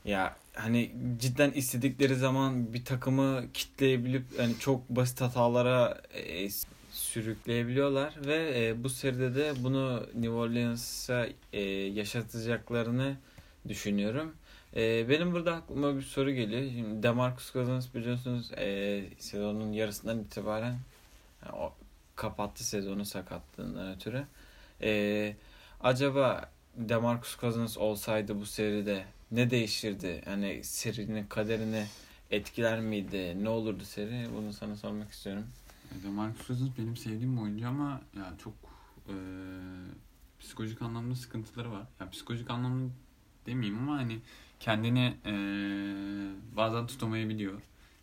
ya 0.04 0.36
hani 0.54 0.94
cidden 1.18 1.50
istedikleri 1.50 2.14
zaman 2.14 2.74
bir 2.74 2.84
takımı 2.84 3.44
kitleyebilip 3.54 4.38
hani 4.38 4.58
çok 4.58 4.88
basit 4.88 5.20
hatalara 5.20 6.02
e, 6.14 6.48
sürükleyebiliyorlar 6.90 8.14
ve 8.26 8.66
e, 8.66 8.84
bu 8.84 8.88
seride 8.88 9.34
de 9.34 9.54
bunu 9.62 10.06
New 10.14 10.30
Orleans'a 10.30 11.26
e, 11.52 11.60
yaşatacaklarını 11.70 13.16
düşünüyorum. 13.68 14.34
E, 14.76 15.08
benim 15.08 15.32
burada 15.32 15.54
aklıma 15.54 15.96
bir 15.96 16.02
soru 16.02 16.30
geliyor. 16.30 16.62
Şimdi 16.70 17.02
Demarcus 17.02 17.52
Cousins 17.52 17.94
biliyorsunuz 17.94 18.52
e, 18.52 19.04
sezonun 19.18 19.72
yarısından 19.72 20.20
itibaren 20.20 20.78
yani 21.44 21.56
o 21.56 21.72
kapattı 22.16 22.64
sezonu 22.64 23.04
sakatlığından 23.04 23.96
ötürü. 23.96 24.24
E, 24.82 25.36
acaba 25.80 26.50
Demarcus 26.76 27.40
Cousins 27.40 27.78
olsaydı 27.78 28.40
bu 28.40 28.46
seride 28.46 29.04
ne 29.30 29.50
değişirdi? 29.50 30.22
Yani 30.26 30.64
serinin 30.64 31.26
kaderini 31.26 31.86
etkiler 32.30 32.80
miydi? 32.80 33.44
Ne 33.44 33.48
olurdu 33.48 33.84
seri? 33.84 34.28
Bunu 34.36 34.52
sana 34.52 34.76
sormak 34.76 35.10
istiyorum. 35.12 35.44
Demarcus 36.04 36.46
Cousins 36.46 36.70
benim 36.78 36.96
sevdiğim 36.96 37.38
oyuncu 37.38 37.68
ama 37.68 38.00
ya 38.16 38.34
çok 38.44 38.54
e, 39.08 39.14
psikolojik 40.40 40.82
anlamda 40.82 41.14
sıkıntıları 41.14 41.72
var. 41.72 41.86
Ya 42.00 42.10
psikolojik 42.10 42.50
anlamda 42.50 42.92
demeyeyim 43.46 43.78
ama 43.78 43.96
hani 43.96 44.20
kendini 44.60 45.16
e, 45.26 45.34
bazen 46.56 46.86
tutamayabiliyor 46.86 47.60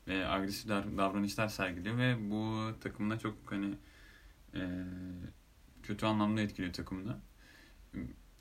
ve 0.08 0.28
agresif 0.28 0.70
davranışlar 0.70 1.48
sergiliyor 1.48 1.98
ve 1.98 2.32
bu 2.32 2.72
takımda 2.82 3.20
çok 3.20 3.36
hani 3.46 3.74
e, 4.54 4.62
kötü 5.84 6.06
anlamda 6.06 6.42
etkiliyor 6.42 6.74
takımda. 6.74 7.20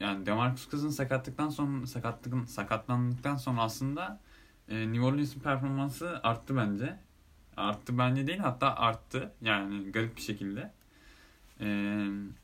Yani 0.00 0.26
Demarcus 0.26 0.70
Cousins 0.70 0.96
sakatlıktan 0.96 1.48
sonra 1.48 1.86
sakatlıktan 1.86 2.44
sakatlandıktan 2.44 3.36
sonra 3.36 3.60
aslında 3.60 4.20
e, 4.68 4.92
New 4.92 5.00
Orleans'ın 5.00 5.40
performansı 5.40 6.20
arttı 6.22 6.56
bence. 6.56 6.96
Arttı 7.56 7.98
bence 7.98 8.26
değil 8.26 8.38
hatta 8.38 8.76
arttı. 8.76 9.32
Yani 9.42 9.92
garip 9.92 10.16
bir 10.16 10.22
şekilde. 10.22 10.70
Ee, 11.60 11.66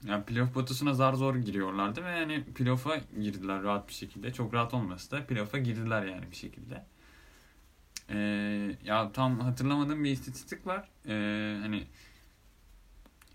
yani 0.06 0.24
playoff 0.26 0.54
potasına 0.54 0.94
zar 0.94 1.14
zor 1.14 1.36
giriyorlardı 1.36 2.04
ve 2.04 2.10
yani 2.10 2.44
playoff'a 2.44 2.96
girdiler 3.20 3.62
rahat 3.62 3.88
bir 3.88 3.92
şekilde. 3.92 4.32
Çok 4.32 4.54
rahat 4.54 4.74
olmasa 4.74 5.16
da 5.16 5.26
playoff'a 5.26 5.58
girdiler 5.58 6.04
yani 6.04 6.30
bir 6.30 6.36
şekilde. 6.36 6.84
Ee, 8.10 8.76
ya 8.84 9.12
tam 9.12 9.40
hatırlamadığım 9.40 10.04
bir 10.04 10.10
istatistik 10.10 10.66
var. 10.66 10.88
Ee, 11.06 11.58
hani 11.62 11.86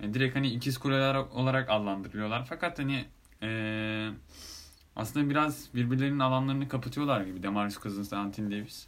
yani 0.02 0.14
direkt 0.14 0.36
hani 0.36 0.48
ikiz 0.48 0.78
kuleler 0.78 1.16
olarak 1.16 1.70
adlandırıyorlar. 1.70 2.46
Fakat 2.50 2.80
hani 2.80 3.06
ee, 3.42 4.10
aslında 4.96 5.30
biraz 5.30 5.70
birbirlerinin 5.76 6.20
alanlarını 6.20 6.70
kapatıyorlar 6.70 7.22
gibi 7.22 7.44
Demarcus 7.44 7.84
Cousins 7.84 8.14
ve 8.14 8.18
Anthony 8.18 8.52
Davis. 8.52 8.88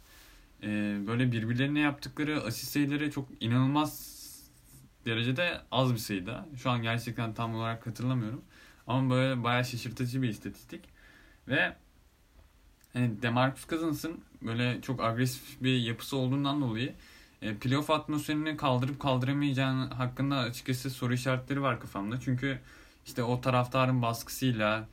Ee, 0.62 0.66
böyle 1.06 1.32
birbirlerine 1.32 1.80
yaptıkları 1.80 2.42
asist 2.42 2.72
sayıları 2.72 3.10
çok 3.10 3.28
inanılmaz 3.40 4.14
derecede 5.06 5.60
az 5.70 5.92
bir 5.92 5.98
sayıda. 5.98 6.46
Şu 6.56 6.70
an 6.70 6.82
gerçekten 6.82 7.34
tam 7.34 7.54
olarak 7.54 7.86
hatırlamıyorum. 7.86 8.42
Ama 8.86 9.10
böyle 9.10 9.44
bayağı 9.44 9.64
şaşırtıcı 9.64 10.22
bir 10.22 10.28
istatistik. 10.28 10.84
Ve 11.48 11.76
hani 12.92 13.22
Demarcus 13.22 13.68
Cousins'ın 13.68 14.20
böyle 14.42 14.80
çok 14.80 15.04
agresif 15.04 15.62
bir 15.62 15.78
yapısı 15.78 16.16
olduğundan 16.16 16.60
dolayı 16.60 16.94
e, 17.42 17.54
playoff 17.54 17.90
atmosferini 17.90 18.56
kaldırıp 18.56 19.00
kaldıramayacağını 19.00 19.94
hakkında 19.94 20.36
açıkçası 20.38 20.90
soru 20.90 21.14
işaretleri 21.14 21.62
var 21.62 21.80
kafamda. 21.80 22.20
Çünkü 22.20 22.58
işte 23.06 23.22
o 23.22 23.40
taraftarın 23.40 24.02
baskısıyla 24.02 24.88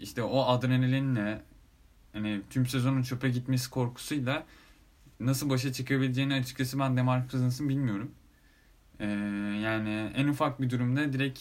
işte 0.00 0.22
o 0.22 0.44
adrenalinle 0.44 1.42
hani 2.12 2.40
tüm 2.50 2.66
sezonun 2.66 3.02
çöpe 3.02 3.28
gitmesi 3.28 3.70
korkusuyla 3.70 4.46
nasıl 5.20 5.50
başa 5.50 5.72
çıkabileceğini 5.72 6.34
açıkçası 6.34 6.78
ben 6.78 6.96
Demarcus 6.96 7.30
Cousins'ın 7.30 7.68
bilmiyorum. 7.68 8.10
Ee, 9.00 9.06
yani 9.64 10.12
en 10.16 10.28
ufak 10.28 10.62
bir 10.62 10.70
durumda 10.70 11.12
direkt 11.12 11.40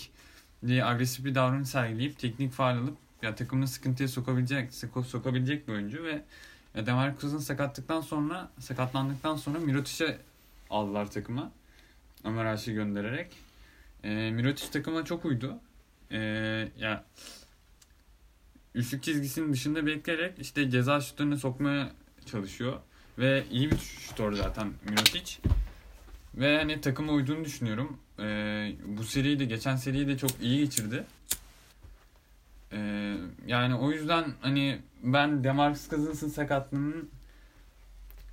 bir 0.63 0.91
agresif 0.91 1.25
bir 1.25 1.35
davranış 1.35 1.69
sergileyip 1.69 2.19
teknik 2.19 2.51
faal 2.51 2.77
alıp 2.77 2.97
ya 3.21 3.35
takımını 3.35 3.67
sıkıntıya 3.67 4.09
sokabilecek 4.09 4.73
sokabilecek 5.07 5.67
bir 5.67 5.73
oyuncu 5.73 6.03
ve 6.03 6.23
ya 6.75 6.85
Demarcus'un 6.85 7.37
sakatlıktan 7.37 8.01
sonra 8.01 8.51
sakatlandıktan 8.59 9.35
sonra 9.35 9.59
Mirotic'e 9.59 10.17
aldılar 10.69 11.11
takıma. 11.11 11.51
Ömer 12.23 12.45
Aş'ı 12.45 12.71
göndererek. 12.71 13.31
E, 14.03 14.31
Mirotic 14.31 14.71
takıma 14.71 15.05
çok 15.05 15.25
uydu. 15.25 15.59
E, 16.11 16.17
ya 16.79 17.03
üçlük 18.75 19.03
çizgisinin 19.03 19.53
dışında 19.53 19.85
bekleyerek 19.85 20.39
işte 20.39 20.69
ceza 20.69 21.01
şutlarını 21.01 21.37
sokmaya 21.37 21.91
çalışıyor. 22.25 22.79
Ve 23.19 23.43
iyi 23.51 23.71
bir 23.71 23.77
şutör 23.77 24.33
zaten 24.33 24.73
Mirotic. 24.89 25.37
Ve 26.35 26.57
hani 26.57 26.81
takıma 26.81 27.13
uyduğunu 27.13 27.45
düşünüyorum. 27.45 27.97
Ee, 28.19 28.73
bu 28.85 29.03
seriyi 29.03 29.39
de 29.39 29.45
geçen 29.45 29.75
seriyi 29.75 30.07
de 30.07 30.17
çok 30.17 30.31
iyi 30.41 30.59
geçirdi. 30.59 31.03
Ee, 32.71 33.17
yani 33.47 33.75
o 33.75 33.91
yüzden 33.91 34.33
hani 34.41 34.79
ben 35.03 35.43
Demarcus 35.43 35.89
Cousins'ın 35.89 36.29
sakatlığının 36.29 37.09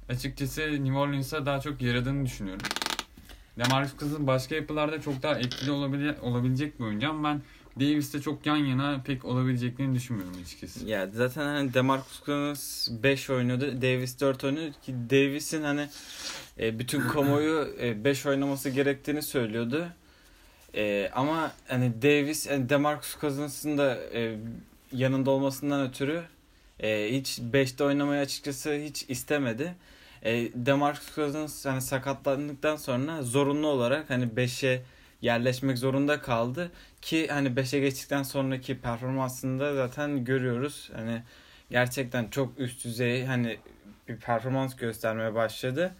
açıkçası 0.08 0.60
New 0.60 0.98
Orleans'a 0.98 1.46
daha 1.46 1.60
çok 1.60 1.82
yaradığını 1.82 2.26
düşünüyorum. 2.26 2.66
Demarcus 3.58 3.98
Cousins 3.98 4.26
başka 4.26 4.54
yapılarda 4.54 5.00
çok 5.00 5.22
daha 5.22 5.38
etkili 5.38 5.70
olabile, 5.70 6.16
olabilecek 6.20 6.80
bir 6.80 6.84
oyuncu 6.84 7.10
ama 7.10 7.28
ben 7.28 7.42
Davis'te 7.80 8.20
çok 8.20 8.46
yan 8.46 8.56
yana 8.56 9.02
pek 9.04 9.24
olabileceklerini 9.24 9.94
düşünmüyorum 9.94 10.34
açıkçası. 10.42 10.86
Ya 10.86 11.10
zaten 11.12 11.42
hani 11.42 11.74
Demarcus 11.74 12.24
Cousins 12.24 12.88
5 13.02 13.30
oynuyordu. 13.30 13.82
Davis 13.82 14.20
4 14.20 14.44
oynuyordu 14.44 14.74
ki 14.82 14.94
Davis'in 15.10 15.62
hani 15.62 15.88
e, 16.60 16.78
bütün 16.78 17.00
kamuoyu 17.08 17.68
5 18.04 18.26
e, 18.26 18.28
oynaması 18.28 18.70
gerektiğini 18.70 19.22
söylüyordu. 19.22 19.88
E, 20.74 21.10
ama 21.14 21.52
hani 21.68 22.02
Davis 22.02 22.46
yani 22.46 22.68
Demarcus 22.68 23.20
Cousins'ın 23.20 23.78
da 23.78 23.98
e, 24.14 24.38
yanında 24.92 25.30
olmasından 25.30 25.88
ötürü 25.88 26.22
e, 26.80 27.08
hiç 27.12 27.38
5'te 27.38 27.84
oynamayı 27.84 28.20
açıkçası 28.20 28.74
hiç 28.74 29.04
istemedi. 29.08 29.74
E, 30.22 30.32
Demarcus 30.54 31.14
Cousins 31.14 31.66
hani 31.66 31.80
sakatlandıktan 31.80 32.76
sonra 32.76 33.22
zorunlu 33.22 33.66
olarak 33.66 34.10
hani 34.10 34.24
5'e 34.24 34.82
yerleşmek 35.24 35.78
zorunda 35.78 36.20
kaldı 36.20 36.70
ki 37.02 37.28
hani 37.28 37.48
5'e 37.48 37.80
geçtikten 37.80 38.22
sonraki 38.22 38.80
performansında 38.80 39.74
zaten 39.74 40.24
görüyoruz. 40.24 40.90
Hani 40.96 41.22
gerçekten 41.70 42.28
çok 42.28 42.60
üst 42.60 42.84
düzey 42.84 43.24
hani 43.24 43.58
bir 44.08 44.16
performans 44.16 44.76
göstermeye 44.76 45.34
başladı. 45.34 45.94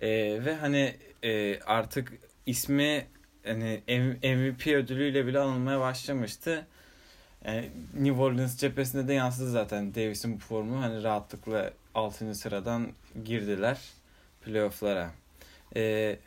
E, 0.00 0.08
ve 0.44 0.54
hani 0.54 0.96
e, 1.22 1.60
artık 1.60 2.12
ismi 2.46 3.06
hani 3.44 3.82
MVP 4.22 4.66
ödülüyle 4.66 5.26
bile 5.26 5.38
anılmaya 5.38 5.80
başlamıştı. 5.80 6.66
Yani 7.44 7.70
New 7.94 8.22
Orleans 8.22 8.56
cephesinde 8.56 9.08
de 9.08 9.12
yansıdı 9.12 9.50
zaten 9.50 9.94
Davis'in 9.94 10.34
bu 10.34 10.38
formu. 10.38 10.82
Hani 10.82 11.02
rahatlıkla 11.02 11.70
6. 11.94 12.34
sıradan 12.34 12.88
girdiler 13.24 13.78
playoff'lara. 14.44 15.10
Ee, 15.76 16.18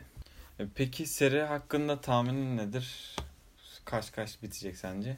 peki 0.74 1.06
seri 1.06 1.42
hakkında 1.42 2.00
tahminin 2.00 2.56
nedir? 2.56 3.16
Kaç 3.84 4.12
kaç 4.12 4.42
bitecek 4.42 4.76
sence? 4.76 5.16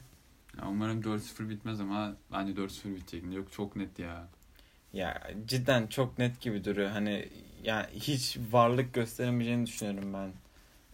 Ya 0.57 0.67
umarım 0.67 1.01
4-0 1.01 1.49
bitmez 1.49 1.81
ama 1.81 2.15
bence 2.31 2.53
4-0 2.53 2.95
bitecek. 2.95 3.33
Yok 3.33 3.51
çok 3.51 3.75
net 3.75 3.99
ya. 3.99 4.27
Ya 4.93 5.31
cidden 5.45 5.87
çok 5.87 6.17
net 6.17 6.41
gibi 6.41 6.63
duruyor. 6.63 6.89
Hani 6.89 7.29
yani 7.63 7.87
hiç 7.93 8.37
varlık 8.51 8.93
gösteremeyeceğini 8.93 9.65
düşünüyorum 9.65 10.13
ben 10.13 10.31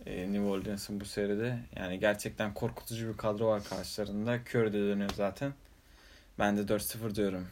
e, 0.05 0.33
New 0.33 0.45
Orleans'ın 0.45 0.99
bu 0.99 1.05
seride. 1.05 1.59
Yani 1.75 1.99
gerçekten 1.99 2.53
korkutucu 2.53 3.09
bir 3.09 3.17
kadro 3.17 3.47
var 3.47 3.63
karşılarında. 3.63 4.35
Curry 4.35 4.73
de 4.73 4.79
dönüyor 4.79 5.09
zaten. 5.15 5.53
Ben 6.39 6.57
de 6.57 6.61
4-0 6.61 7.15
diyorum. 7.15 7.47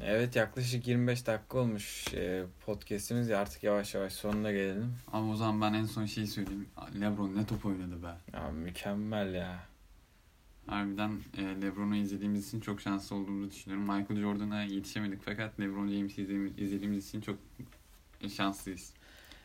Evet 0.00 0.36
yaklaşık 0.36 0.88
25 0.88 1.26
dakika 1.26 1.58
olmuş 1.58 2.14
e, 2.14 2.44
podcastimiz. 2.66 3.30
Artık 3.30 3.62
yavaş 3.62 3.94
yavaş 3.94 4.12
sonuna 4.12 4.52
gelelim. 4.52 4.94
Ama 5.12 5.32
o 5.32 5.36
zaman 5.36 5.60
ben 5.60 5.78
en 5.78 5.84
son 5.84 6.06
şeyi 6.06 6.26
söyleyeyim. 6.26 6.66
Lebron 7.00 7.36
ne 7.36 7.46
top 7.46 7.66
oynadı 7.66 8.02
be. 8.02 8.14
Ya 8.32 8.50
mükemmel 8.50 9.34
ya. 9.34 9.58
Harbiden 10.66 11.20
e, 11.38 11.42
Lebron'u 11.42 11.96
izlediğimiz 11.96 12.48
için 12.48 12.60
çok 12.60 12.80
şanslı 12.80 13.16
olduğumuzu 13.16 13.50
düşünüyorum. 13.50 13.98
Michael 13.98 14.20
Jordan'a 14.20 14.62
yetişemedik 14.62 15.20
fakat 15.24 15.60
Lebron 15.60 15.88
James'i 15.88 16.22
izlediğimiz, 16.58 17.08
için 17.08 17.20
çok 17.20 17.38
şanslıyız. 18.36 18.92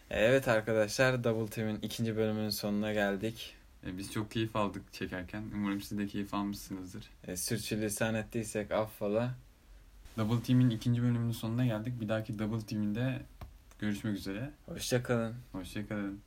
Evet 0.10 0.48
arkadaşlar 0.48 1.24
Double 1.24 1.50
Team'in 1.50 1.80
ikinci 1.82 2.18
bölümünün 2.18 2.50
sonuna 2.50 2.94
geldik. 2.94 3.56
E, 3.86 3.98
biz 3.98 4.12
çok 4.12 4.32
keyif 4.32 4.56
aldık 4.56 4.94
çekerken. 4.94 5.44
Umarım 5.56 5.82
siz 5.82 5.98
de 5.98 6.08
keyif 6.08 6.34
almışsınızdır. 6.34 7.10
E, 7.28 7.38
sürçülisan 7.38 8.16
ettiysek 8.16 8.72
affola. 8.72 9.36
Double 10.18 10.42
Team'in 10.42 10.70
ikinci 10.70 11.02
bölümünün 11.02 11.32
sonuna 11.32 11.66
geldik. 11.66 12.02
Bir 12.02 12.10
dahaki 12.10 12.40
Double 12.40 12.66
Team'inde 12.66 13.22
görüşmek 13.80 14.18
üzere. 14.18 14.52
Hoşçakalın. 14.66 15.36
Hoşçakalın. 15.52 16.20